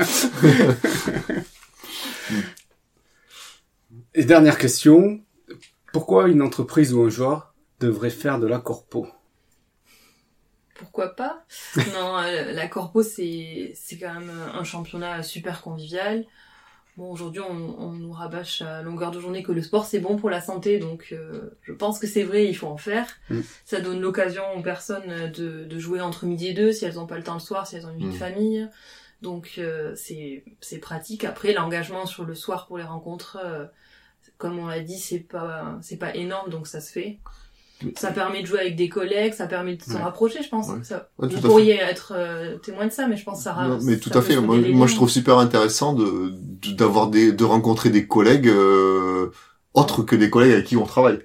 [4.16, 5.22] Et dernière question.
[5.92, 9.08] Pourquoi une entreprise ou un joueur devrait faire de la corpo?
[10.76, 11.46] Pourquoi pas?
[11.94, 16.26] Non, euh, la corpo c'est c'est quand même un championnat super convivial.
[16.98, 20.16] Bon, aujourd'hui on, on nous rabâche à longueur de journée que le sport c'est bon
[20.16, 23.08] pour la santé, donc euh, je pense que c'est vrai, il faut en faire.
[23.32, 23.40] Mm.
[23.66, 27.08] Ça donne l'occasion aux personnes de, de jouer entre midi et deux si elles n'ont
[27.08, 28.12] pas le temps le soir, si elles ont une vie Mm.
[28.12, 28.70] de famille.
[29.24, 31.24] Donc euh, c'est c'est pratique.
[31.24, 33.66] Après l'engagement sur le soir pour les rencontres, euh,
[34.38, 37.20] comme on l'a dit, c'est pas c'est pas énorme, donc ça se fait.
[37.98, 40.04] Ça permet de jouer avec des collègues, ça permet de s'en Ouais.
[40.04, 40.70] rapprocher, je pense.
[40.70, 40.82] Ouais.
[40.84, 41.48] Ça, Ouais, tout vous fait.
[41.50, 44.18] pourriez être euh, témoin de ça, mais je pense que ça Non, mais ça tout
[44.18, 44.38] à fait.
[44.38, 49.32] Moi, je trouve super intéressant de de- d'avoir des de rencontrer des collègues euh,
[49.74, 51.20] autres que des collègues avec qui on travaille.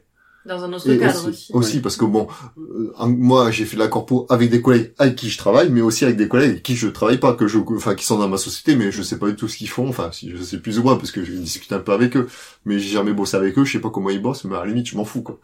[0.47, 1.53] Dans un autre Et cadre aussi, aussi.
[1.53, 2.27] aussi, parce que bon,
[2.57, 5.81] euh, moi j'ai fait de la corpo avec des collègues avec qui je travaille, mais
[5.81, 8.29] aussi avec des collègues avec qui je travaille pas, que je, enfin qui sont dans
[8.29, 9.89] ma société, mais je sais pas du tout ce qu'ils font.
[9.89, 12.29] Enfin, si je sais plus ou moins parce que je discute un peu avec eux,
[12.65, 14.67] mais j'ai jamais bossé avec eux, je sais pas comment ils bossent, mais à la
[14.67, 15.39] limite je m'en fous quoi.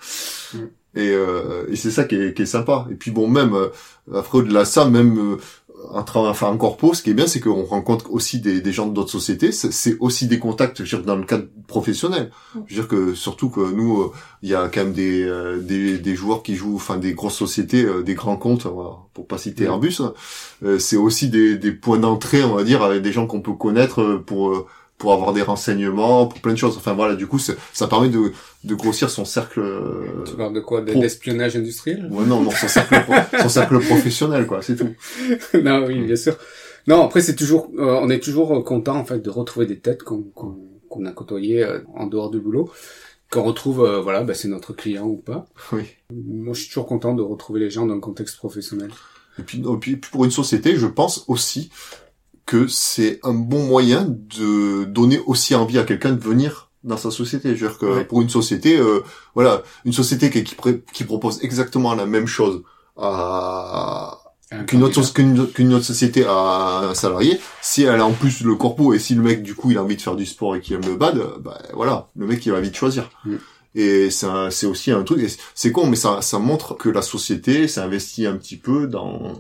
[0.55, 0.59] Mm.
[0.97, 2.87] Et, euh, et c'est ça qui est, qui est sympa.
[2.91, 3.69] Et puis bon, même euh,
[4.15, 5.39] après au-delà de ça, même
[5.85, 8.61] euh, en travaillant, enfin en corpo, ce qui est bien, c'est qu'on rencontre aussi des,
[8.61, 9.53] des gens d'autres sociétés.
[9.53, 12.31] C'est c'est aussi des contacts, je veux dire, dans le cadre professionnel.
[12.67, 14.13] Je veux dire que surtout que nous, euh,
[14.43, 17.37] il y a quand même des, euh, des des joueurs qui jouent, enfin des grosses
[17.37, 18.67] sociétés, euh, des grands comptes,
[19.15, 19.71] pour pas citer Ouais.
[19.71, 19.97] Airbus.
[20.01, 20.13] hein.
[20.65, 23.53] Euh, c'est aussi des, des points d'entrée, on va dire, avec des gens qu'on peut
[23.55, 24.67] connaître euh, pour euh,
[24.99, 26.77] pour avoir des renseignements, pour plein de choses.
[26.77, 28.33] Enfin voilà, du coup, ça permet de
[28.65, 29.61] de grossir son cercle.
[29.61, 30.81] euh, Tu parles de quoi?
[30.81, 31.01] De- Pro.
[31.01, 32.09] D'espionnage industriel?
[32.11, 32.95] Ouais, non, non, son cercle,
[33.43, 34.89] son cercle professionnel, quoi, c'est tout.
[35.63, 36.37] Non, oui, bien sûr.
[36.87, 39.79] Non, après c'est toujours, euh, on est toujours euh, content en fait de retrouver des
[39.79, 40.57] têtes qu'on qu'on
[40.89, 42.71] qu'on a côtoyées euh, en dehors du boulot,
[43.31, 45.47] qu'on retrouve, euh, voilà, bah, c'est notre client ou pas.
[45.73, 45.83] Oui.
[46.13, 48.91] Moi, je suis toujours content de retrouver les gens dans le contexte professionnel.
[49.41, 51.71] Et puis, et puis pour une société, je pense aussi
[52.47, 57.11] que c'est un bon moyen de donner aussi envie à quelqu'un de venir dans sa
[57.11, 57.57] société.
[57.57, 58.05] Je veux dire que Ouais.
[58.05, 59.01] pour une société, euh,
[59.35, 62.63] voilà, une société qui, qui, pré- qui propose exactement la même chose
[62.99, 64.19] à
[64.51, 65.09] Un qu'une autre, candidat.
[65.11, 68.93] soci- qu'une qu'une autre société à un salarié, si elle a en plus le corpo
[68.93, 70.75] et si le mec du coup il a envie de faire du sport et qu'il
[70.77, 73.11] aime le bad, bah voilà, le mec il va vite choisir.
[73.25, 73.37] Mm.
[73.77, 77.67] Et c'est aussi un truc, c'est- c'est con, mais ça, ça montre que la société
[77.67, 79.33] s'investit un petit peu dans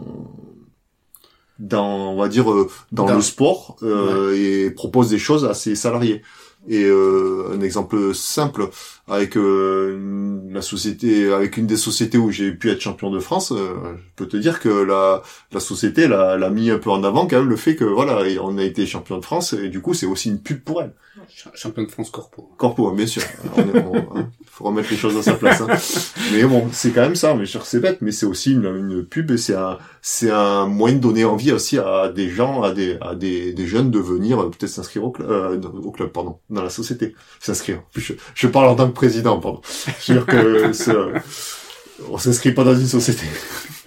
[1.58, 5.54] dans on va dire euh, dans, Dans- le sport euh, et propose des choses à
[5.54, 6.22] ses salariés.
[6.66, 8.70] Et euh, un exemple simple
[9.06, 13.52] avec euh, la société, avec une des sociétés où j'ai pu être champion de France,
[13.52, 17.04] euh, je peux te dire que la la société l'a l'a mis un peu en
[17.04, 19.82] avant quand même le fait que voilà, on a été champion de France et du
[19.82, 20.94] coup c'est aussi une pub pour elle.
[21.28, 22.48] Ch- Champion de France corpo.
[22.56, 23.22] Corpo, bien sûr.
[23.56, 25.60] On est- on- hein, faut remettre les choses à sa place.
[25.62, 25.66] hein.
[26.32, 27.34] Mais bon, c'est quand même ça.
[27.34, 30.94] Mais c'est bête, mais c'est aussi une, une pub et c'est un, c'est un moyen
[30.96, 34.40] de donner envie aussi à des gens, à des, à des, des jeunes de venir
[34.40, 37.82] euh, peut-être s'inscrire au, cl- euh, au club, pardon, dans la société, s'inscrire.
[37.96, 39.60] Je, je parle en tant que président, pardon.
[40.06, 40.70] Je veux dire que
[42.10, 43.24] on s'inscrit pas dans une société.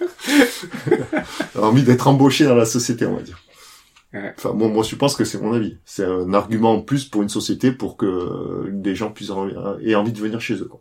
[1.56, 3.38] on a envie d'être embauché dans la société, on va dire.
[4.22, 4.34] Ouais.
[4.36, 5.76] Enfin, moi, moi, je pense que c'est mon avis.
[5.84, 9.94] C'est un argument en plus pour une société pour que des gens puissent avoir- aient
[9.94, 10.66] envie de venir chez eux.
[10.68, 10.80] Quoi.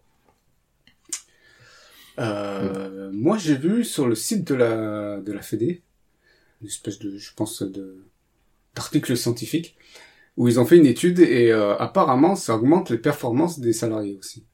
[2.20, 5.84] Euh, Moi, j'ai vu sur le site de la de la Fédé
[6.62, 8.04] une espèce de, je pense, de
[8.76, 9.78] d'article scientifique
[10.36, 14.18] où ils ont fait une étude et euh, apparemment ça augmente les performances des salariés
[14.20, 14.46] aussi.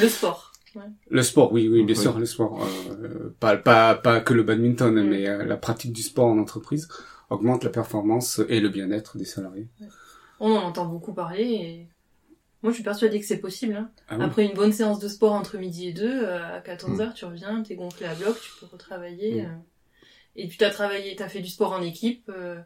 [0.00, 0.51] Le sport.
[0.76, 0.82] Ouais.
[1.10, 2.00] Le sport, oui, oui, bien Oui.
[2.02, 2.60] sûr, le sport.
[3.02, 5.08] Euh, pas, pas, pas que le badminton, Mm.
[5.08, 6.88] mais euh, la pratique du sport en entreprise
[7.30, 9.68] augmente la performance et le bien-être des salariés.
[10.40, 11.88] On en entend beaucoup parler et
[12.62, 13.74] moi je suis persuadée que c'est possible.
[13.74, 13.90] hein.
[14.08, 14.24] Ah oui.
[14.24, 17.62] Après une bonne séance de sport entre midi et deux, euh, à 14h tu reviens,
[17.62, 19.42] t'es gonflé à bloc, tu peux retravailler.
[19.42, 19.46] Mm.
[19.46, 19.56] euh,
[20.36, 22.58] et puis t'as travaillé, t'as fait du sport en équipe, euh,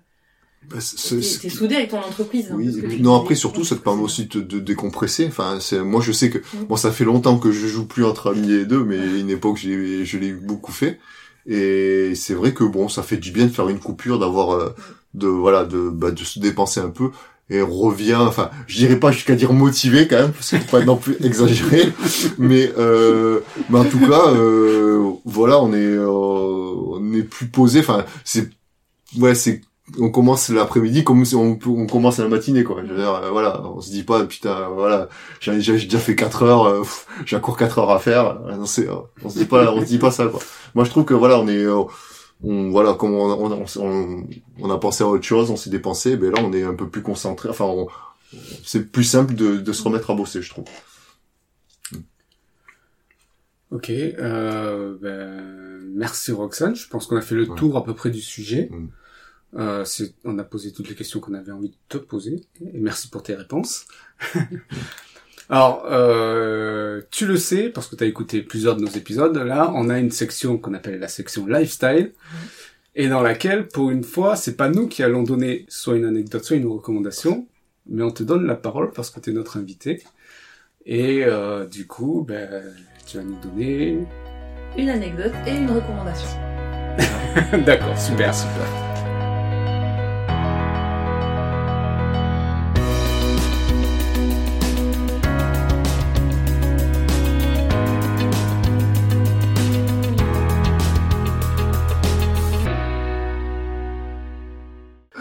[0.71, 2.49] Bah, c'est- t'es c'est- t'es soudé avec ton entreprise.
[2.51, 5.27] hein, Oui, parce que non, après surtout, ça te permet aussi de, de décompresser.
[5.29, 6.39] Enfin, c'est moi je sais que
[6.69, 9.57] bon, ça fait longtemps que je joue plus entre midi et deux, mais une époque
[9.59, 10.99] j'ai- je l'ai beaucoup fait.
[11.47, 14.71] Et c'est vrai que bon, ça fait du bien de faire une coupure, d'avoir, euh,
[15.15, 17.11] de voilà, de bah, de se dépenser un peu
[17.49, 18.17] et revient.
[18.19, 21.17] Enfin, je dirais pas jusqu'à dire motivé quand même, parce que faut pas non plus
[21.25, 21.93] exagérer.
[22.39, 23.39] mais euh,
[23.71, 27.79] mais en tout cas, euh, voilà, on est euh, on est plus posé.
[27.81, 28.51] Enfin, c'est
[29.19, 29.61] ouais, c'est
[29.99, 32.83] on commence l'après-midi comme si on, on commence la matinée quoi.
[32.85, 35.09] Je veux dire, euh, voilà, on se dit pas putain voilà,
[35.41, 38.41] j'ai j'ai déjà fait 4 heures, euh, pff, j'ai encore 4 heures à faire.
[38.47, 40.41] Euh, Non, c'est, euh, on se dit pas, on se dit pas ça quoi.
[40.75, 44.27] Moi je trouve que voilà, on est, on voilà, comme on, on, on,
[44.61, 46.89] on a pensé à autre chose, on s'est dépensé, ben là on est un peu
[46.89, 47.49] plus concentré.
[47.49, 47.89] Enfin, on-
[48.65, 50.65] c'est plus simple de, de se remettre à bosser, je trouve.
[53.71, 56.77] Ok, euh, ben, merci Roxane.
[56.77, 58.69] Je pense qu'on a fait le tour à peu près du sujet.
[58.71, 58.89] Mm.
[59.57, 59.85] Euh,
[60.25, 62.43] on a posé toutes les questions qu'on avait envie de te poser.
[62.61, 63.87] Et merci pour tes réponses.
[65.49, 69.71] Alors, euh, tu le sais, parce que tu as écouté plusieurs de nos épisodes, là,
[69.75, 72.13] on a une section qu'on appelle la section lifestyle,
[72.97, 76.45] et dans laquelle, pour une fois, c'est pas nous qui allons donner soit une anecdote,
[76.45, 77.47] soit une recommandation,
[77.87, 80.03] mais on te donne la parole parce que tu es notre invité.
[80.85, 82.65] Et euh, du coup, ben,
[83.07, 83.99] tu vas nous donner
[84.77, 86.29] Une anecdote et une recommandation.
[87.67, 88.86] D'accord, super, super.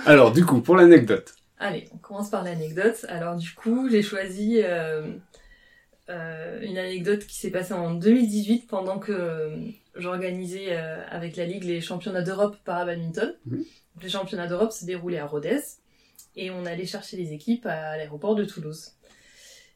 [0.06, 1.36] Alors, du coup, pour l'anecdote.
[1.58, 3.06] Allez, on commence par l'anecdote.
[3.08, 5.08] Alors du coup, j'ai choisi euh,
[6.10, 9.56] euh, une anecdote qui s'est passée en 2018 pendant que euh,
[9.96, 13.34] j'organisais avec la Ligue les championnats d'Europe para badminton.
[13.46, 13.64] Mhm.
[14.02, 15.62] Les championnats d'Europe se déroulaient à Rodez
[16.36, 18.92] et on allait chercher les équipes à l'aéroport de Toulouse.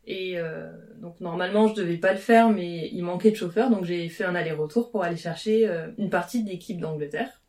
[0.06, 0.72] Et euh,
[1.02, 4.24] donc normalement je devais pas le faire, mais il manquait de chauffeur, donc j'ai fait
[4.24, 7.42] un aller-retour pour aller chercher euh, une partie de l'équipe d'Angleterre.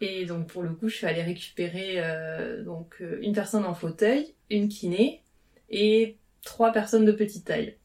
[0.00, 3.74] Et donc pour le coup, je suis allée récupérer euh, donc euh, une personne en
[3.74, 5.22] fauteuil, une kiné
[5.70, 7.76] et trois personnes de petite taille.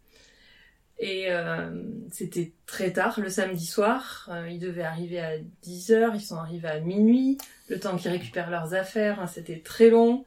[0.99, 1.70] Et euh,
[2.12, 4.28] c'était très tard le samedi soir.
[4.32, 7.38] Euh, ils devaient arriver à 10h, ils sont arrivés à minuit.
[7.70, 10.26] Le temps qu'ils récupèrent leurs affaires, hein, c'était très long.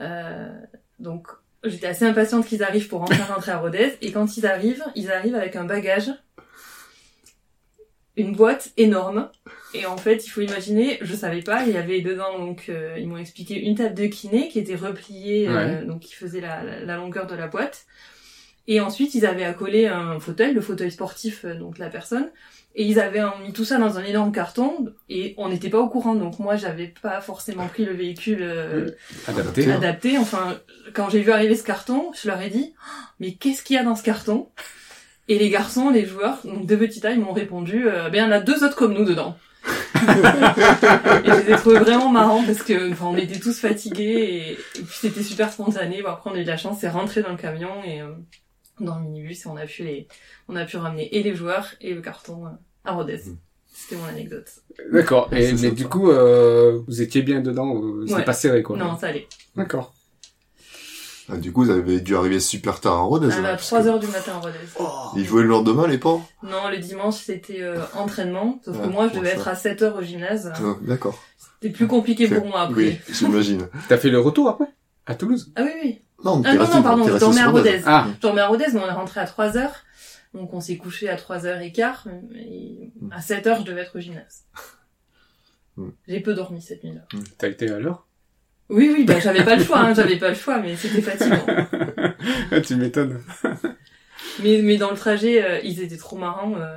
[0.00, 0.56] Euh,
[1.00, 1.26] donc
[1.64, 3.94] j'étais assez impatiente qu'ils arrivent pour enfin rentrer à Rodez.
[4.02, 6.12] Et quand ils arrivent, ils arrivent avec un bagage,
[8.16, 9.28] une boîte énorme.
[9.74, 12.96] Et en fait, il faut imaginer, je savais pas, il y avait dedans donc euh,
[12.98, 16.62] ils m'ont expliqué une table de kiné qui était repliée, euh, donc qui faisait la,
[16.62, 17.86] la, la longueur de la boîte.
[18.66, 22.30] Et ensuite, ils avaient accolé un fauteuil, le fauteuil sportif euh, donc la personne,
[22.76, 25.88] et ils avaient mis tout ça dans un énorme carton et on n'était pas au
[25.88, 26.14] courant.
[26.14, 28.90] Donc moi, j'avais pas forcément pris le véhicule euh,
[29.28, 29.70] Adapté.
[29.70, 30.18] adapté.
[30.18, 30.58] Enfin,
[30.92, 33.78] quand j'ai vu arriver ce carton, je leur ai dit Oh, mais qu'est-ce qu'il y
[33.78, 34.48] a dans ce carton?
[35.28, 38.28] Et les garçons, les joueurs, donc de petite taille, m'ont répondu euh, ben il y
[38.28, 39.36] en a deux autres comme nous dedans.
[39.64, 44.52] et je les ai trouvés vraiment marrants parce que enfin on était tous fatigués et,
[44.52, 46.02] et puis c'était super spontané.
[46.02, 48.08] Bon, après on a eu de la chance, c'est rentré dans le camion et euh,
[48.80, 50.06] dans le minibus et on a pu les
[50.48, 52.50] on a pu ramener et les joueurs et le carton euh,
[52.84, 53.16] à Rodez.
[53.26, 53.36] Mm.
[53.76, 54.46] C'était mon anecdote.
[54.92, 55.28] D'accord.
[55.32, 55.74] Et C'est mais sympa.
[55.74, 57.82] du coup, euh, vous étiez bien dedans.
[58.02, 58.24] C'était Ouais.
[58.24, 58.76] pas serré, quoi.
[58.76, 59.26] Non, ça allait.
[59.56, 59.92] D'accord.
[61.30, 63.32] Ah, du coup, vous avez dû arriver super tard à Rodez.
[63.32, 64.58] À là, 3 parce heures du matin à Rodez.
[64.58, 66.28] que Ils jouaient le lendemain, les pauvres?
[66.42, 68.60] Non, le dimanche, c'était euh, entraînement.
[68.64, 70.52] Sauf que Ouais, moi, je devais être à 7 heures au gymnase.
[70.54, 71.18] Ah, D'accord.
[71.60, 72.74] C'était plus compliqué pour moi après.
[72.74, 73.68] Oui, j'imagine.
[73.88, 74.66] T'as fait le retour après?
[75.06, 75.50] À Toulouse?
[75.56, 76.00] Ah oui, oui.
[76.24, 77.80] Non, Ah non, non, pardon, je dormais à Rodez.
[77.86, 79.74] Ah, Je dormais à Rodez, mais on est rentré à 3 heures.
[80.34, 82.08] Donc on s'est couché à 3h15.
[82.36, 84.44] Et à 7 heures, je devais être au gymnase.
[85.76, 85.88] Mm.
[86.08, 87.02] J'ai peu dormi cette nuit-là.
[87.38, 88.06] t'as été à l'heure?
[88.70, 91.44] Oui, oui, bah j'avais pas le choix, hein, j'avais pas le choix, mais c'était fatigant.
[92.50, 93.20] Ah, Tu m'étonnes.
[94.42, 96.54] Mais, mais dans le trajet, euh, ils étaient trop marrants.
[96.56, 96.76] euh,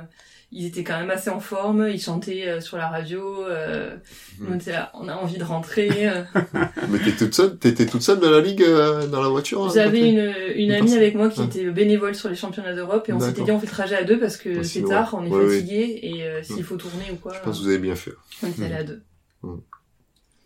[0.50, 1.88] ils étaient quand même assez en forme.
[1.90, 3.44] Ils chantaient euh, sur la radio.
[3.46, 3.96] Euh,
[4.38, 4.48] Mhm.
[4.50, 5.88] on était là, on a envie de rentrer.
[6.88, 8.64] Mais t'es toute seule, t'étais toute seule dans la ligue,
[9.10, 12.36] dans la voiture hein, J'avais une, une amie avec moi qui était bénévole sur les
[12.36, 14.84] championnats d'Europe et on s'était dit on fait le trajet à deux parce que c'est
[14.84, 17.68] tard, on est Ouais, fatigué et s'il faut tourner ou quoi, Je pense que vous
[17.70, 18.12] avez bien fait.
[18.42, 18.80] on était allé Mhm.
[18.80, 19.02] à deux.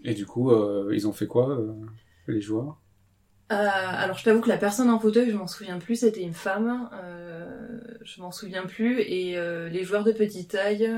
[0.05, 1.73] Et du coup, euh, ils ont fait quoi, euh,
[2.29, 2.79] les joueurs?
[3.51, 6.33] Euh, alors je t'avoue que la personne en fauteuil, je m'en souviens plus, c'était une
[6.33, 10.91] femme, euh, je m'en souviens plus et euh, les joueurs de petite taille,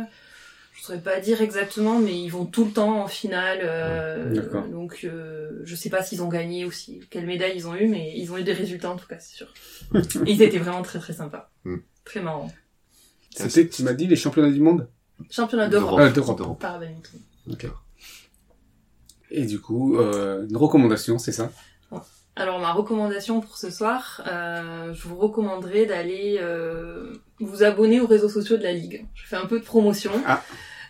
[0.73, 4.69] je saurais pas dire exactement, mais ils vont tout le temps en finale, euh, D'accord.
[4.69, 7.89] donc euh, je sais pas s'ils ont gagné ou si quelle médaille ils ont eu,
[7.89, 9.53] mais ils ont eu des résultats en tout cas, c'est sûr.
[9.95, 9.99] et
[10.33, 11.79] ils étaient vraiment très très sympas, Mm.
[12.05, 12.53] très marrants.
[13.31, 14.89] C'était, tu m'as dit, les championnats du monde?
[15.29, 15.99] Championnat d'Europe.
[16.01, 16.61] Ah, d'Europe.
[16.61, 17.21] Par badminton.
[17.51, 17.67] Ok.
[19.37, 21.51] Et du coup, euh, une recommandation, c'est ça?
[22.37, 28.07] Alors ma recommandation pour ce soir, euh, je vous recommanderais d'aller euh, vous abonner aux
[28.07, 29.07] réseaux sociaux de la Ligue.
[29.15, 30.43] Je fais un peu de promotion, Ah.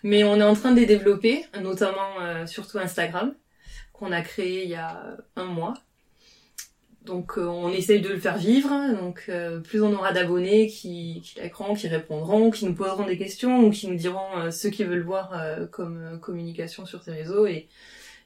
[0.03, 3.34] mais on est en train de les développer, notamment euh, surtout Instagram,
[3.95, 5.74] qu'on a créé il y a un mois.
[7.03, 9.30] Donc on essaye de le faire vivre, donc
[9.64, 13.70] plus on aura d'abonnés qui, qui likeront, qui répondront, qui nous poseront des questions ou
[13.70, 15.38] qui nous diront ce qu'ils veulent voir
[15.70, 17.68] comme communication sur ces réseaux et,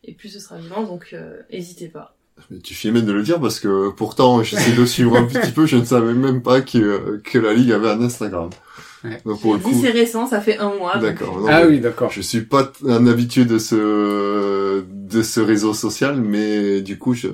[0.05, 0.83] et plus ce sera vivant.
[0.83, 1.15] Donc,
[1.51, 2.15] n'hésitez pas.
[2.51, 5.53] Mais tu fais même de le dire parce que pourtant j'essaie de suivre un petit
[5.53, 8.51] peu, je ne savais même pas que, que la Ligue avait un Instagram.
[9.05, 9.21] Ouais.
[9.25, 10.99] Donc pour le coup, c'est récent, ça fait un mois.
[10.99, 11.47] D'accord.
[11.49, 12.11] Ah oui, d'accord.
[12.11, 17.29] Je suis pas un habitué de ce de ce réseau social, mais du coup, je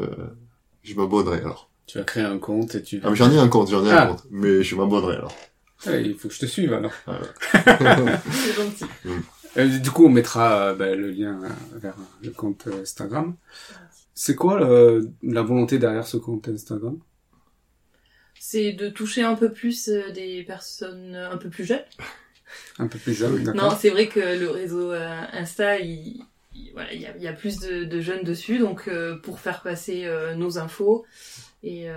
[0.82, 1.70] je m'abonnerai alors.
[1.86, 3.00] Tu vas créer un compte et tu.
[3.02, 4.06] Ah, j'en ai un compte, j'en ai un ah.
[4.06, 5.34] compte, mais je m'abonnerai alors.
[5.86, 6.92] Ouais, il faut que je te suive alors.
[7.52, 8.84] c'est gentil.
[9.56, 11.40] Euh, du coup, on mettra euh, bah, le lien
[11.74, 13.36] vers le compte euh, Instagram.
[14.14, 14.60] C'est quoi
[15.22, 16.98] la volonté derrière ce compte Instagram?
[18.46, 21.84] C'est de toucher un peu plus euh, des personnes un peu plus jeunes.
[22.78, 23.70] Un peu plus jeunes, d'accord.
[23.70, 26.22] Non, c'est vrai que le réseau euh, Insta, il,
[26.74, 31.04] voilà, il y a, plus de, jeunes dessus, donc euh, pour faire passer nos infos
[31.64, 31.88] et,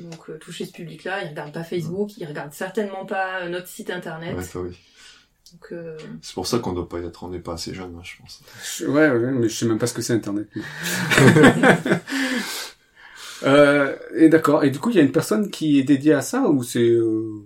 [0.00, 4.36] donc toucher ce public-là, ils regardent pas Facebook, ils regardent certainement pas notre site internet.
[4.36, 4.76] Ouais, ça oui.
[6.20, 8.16] C'est pour ça qu'on doit pas y être, on n'est pas assez jeune, hein, je
[8.18, 8.42] pense.
[8.88, 10.48] ouais, ouais, mais je sais même pas ce que c'est Internet.
[13.44, 14.64] Euh, et d'accord.
[14.64, 16.78] Et du coup, il y a une personne qui est dédiée à ça ou c'est
[16.78, 17.42] euh...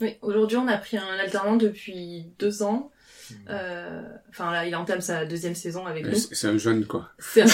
[0.00, 2.90] Oui, aujourd'hui, on a pris un alternant depuis deux ans.
[3.30, 3.34] Hmm.
[3.50, 6.14] Euh, enfin là, il entame sa deuxième saison avec nous.
[6.14, 7.10] C'est un jeune quoi.
[7.18, 7.44] C'est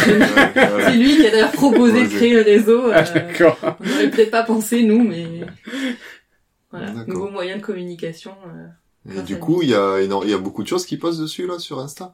[0.92, 2.90] lui qui a d'ailleurs proposé de créer le réseau.
[2.92, 3.58] Ah, euh, d'accord.
[3.80, 5.40] On n'aurait peut-être pas pensé nous, mais
[6.70, 8.34] voilà, nouveau moyen de communication.
[8.46, 8.66] Euh,
[9.10, 11.46] et du coup, il y a, il y a beaucoup de choses qui passent dessus
[11.46, 12.12] là sur Insta.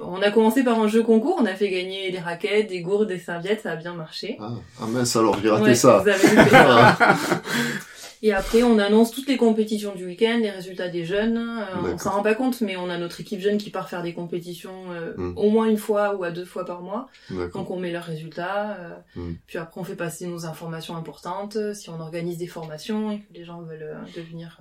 [0.00, 3.08] On a commencé par un jeu concours, on a fait gagner des raquettes, des gourdes,
[3.08, 4.36] des serviettes, ça a bien marché.
[4.40, 6.04] Ah, ah mince alors, j'ai raté ça.
[8.24, 11.38] Et après, on annonce toutes les compétitions du week-end, les résultats des jeunes.
[11.38, 14.04] Euh, on s'en rend pas compte, mais on a notre équipe jeune qui part faire
[14.04, 15.36] des compétitions euh, hmm.
[15.36, 17.08] au moins une fois ou à deux fois par mois.
[17.52, 18.76] Donc on met leurs résultats.
[18.76, 19.34] Euh, hmm.
[19.48, 21.58] Puis après, on fait passer nos informations importantes.
[21.74, 24.60] Si on organise des formations et que les gens veulent devenir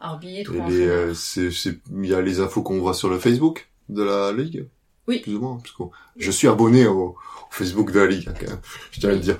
[0.00, 0.52] arbitres.
[0.54, 4.66] Il y a les infos qu'on voit sur le Facebook de la Ligue?
[5.06, 5.20] Oui.
[5.20, 5.56] Plus ou moins.
[5.56, 5.82] Parce que
[6.16, 7.16] je suis abonné au,
[7.50, 8.60] Facebook de la Ligue, hein,
[8.92, 9.38] je tiens à le dire.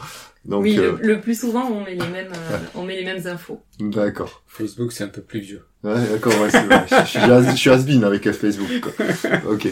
[0.49, 3.26] Donc, oui, euh, le, plus souvent, on met les mêmes, euh, on met les mêmes
[3.26, 3.61] infos.
[3.80, 4.42] D'accord.
[4.46, 5.62] Facebook, c'est un peu plus vieux.
[5.84, 6.86] Ouais, d'accord, ouais, c'est vrai.
[6.88, 9.07] je, suis has avec Facebook, quoi.
[9.53, 9.68] Ok.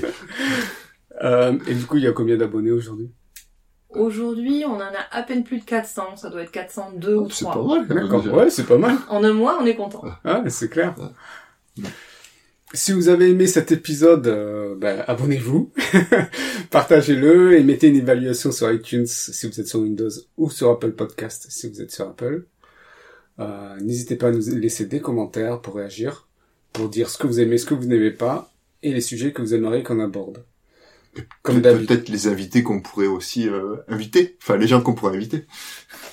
[1.23, 3.11] Euh, et du coup, il y a combien d'abonnés aujourd'hui?
[3.89, 6.17] Aujourd'hui, on en a à peine plus de 400.
[6.17, 7.33] Ça doit être 402 ou 3.
[7.33, 7.89] C'est pas mal.
[7.89, 8.27] D'accord.
[8.35, 8.97] Ouais, c'est pas mal.
[9.09, 10.03] En un mois, on est content.
[10.25, 10.95] Ah, c'est clair.
[12.75, 15.73] Si vous avez aimé cet épisode, euh, ben, abonnez-vous,
[16.71, 20.93] partagez-le et mettez une évaluation sur iTunes si vous êtes sur Windows ou sur Apple
[20.93, 22.45] Podcast si vous êtes sur Apple.
[23.39, 26.27] Euh, N'hésitez pas à nous laisser des commentaires pour réagir,
[26.73, 28.53] pour dire ce que vous aimez, ce que vous n'aimez pas
[28.83, 30.45] et les sujets que vous aimeriez qu'on aborde.
[31.43, 31.87] Comme d'habitude.
[31.89, 35.47] Peut-être les invités qu'on pourrait aussi euh, inviter, enfin les gens qu'on pourrait inviter.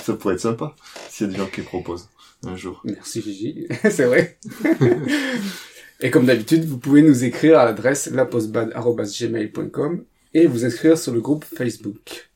[0.02, 0.76] Ça pourrait être sympa
[1.10, 2.10] s'il y a des gens qui proposent
[2.46, 2.80] un jour.
[2.86, 4.38] Merci Gigi, c'est vrai.
[6.04, 11.22] Et comme d'habitude, vous pouvez nous écrire à l'adresse lapostbad.gmail.com et vous inscrire sur le
[11.22, 12.30] groupe Facebook.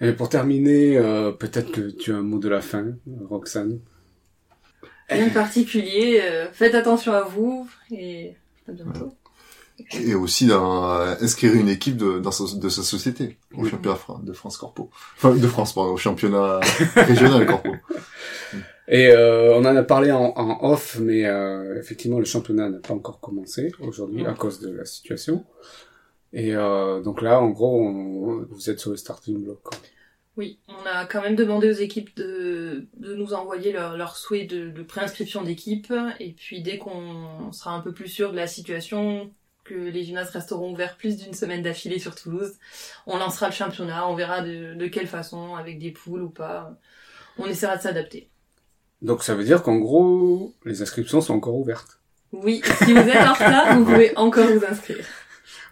[0.00, 2.94] Et pour terminer, euh, peut-être que tu as un mot de la fin,
[3.28, 3.80] Roxane.
[5.10, 6.22] Rien de particulier.
[6.22, 8.32] Euh, faites attention à vous et
[8.66, 9.12] à bientôt.
[10.00, 14.56] Et aussi d'inscrire une équipe de, dans sa, de sa société au championnat de France
[14.56, 14.88] Corpo.
[15.18, 16.60] Enfin, de France, pardon, au championnat
[16.94, 17.76] régional Corpo.
[18.88, 22.78] Et euh, on en a parlé en, en off, mais euh, effectivement, le championnat n'a
[22.78, 25.44] pas encore commencé aujourd'hui à cause de la situation.
[26.32, 29.60] Et euh, donc là, en gros, vous êtes sur le starting block.
[30.36, 34.44] Oui, on a quand même demandé aux équipes de, de nous envoyer leur, leur souhait
[34.44, 35.92] de, de préinscription d'équipe.
[36.20, 39.30] Et puis dès qu'on sera un peu plus sûr de la situation,
[39.64, 42.52] que les gymnases resteront ouverts plus d'une semaine d'affilée sur Toulouse,
[43.06, 44.08] on lancera le championnat.
[44.08, 46.78] On verra de, de quelle façon, avec des poules ou pas.
[47.38, 48.28] On essaiera de s'adapter.
[49.02, 52.00] Donc ça veut dire qu'en gros, les inscriptions sont encore ouvertes.
[52.32, 55.04] Oui, si vous êtes en retard, vous pouvez encore vous inscrire.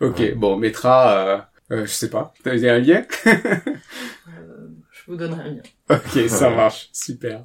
[0.01, 1.39] Ok, bon, on mettra, euh,
[1.73, 3.05] euh, je sais pas, avez un lien?
[3.27, 5.63] Euh, Je vous donnerai un lien.
[5.91, 7.43] Ok, ça marche, super.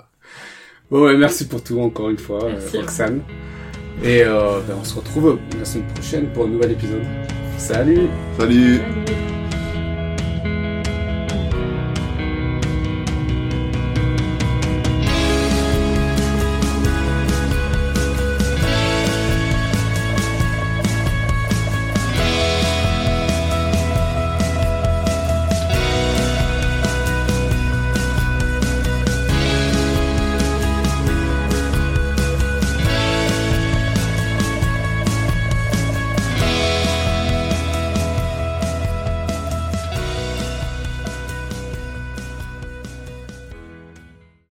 [0.89, 3.21] Bon, ouais, merci pour tout encore une fois, euh, Roxane.
[4.03, 7.03] Et euh, ben, on se retrouve la semaine prochaine pour un nouvel épisode.
[7.57, 8.07] Salut
[8.37, 9.38] Salut, Salut.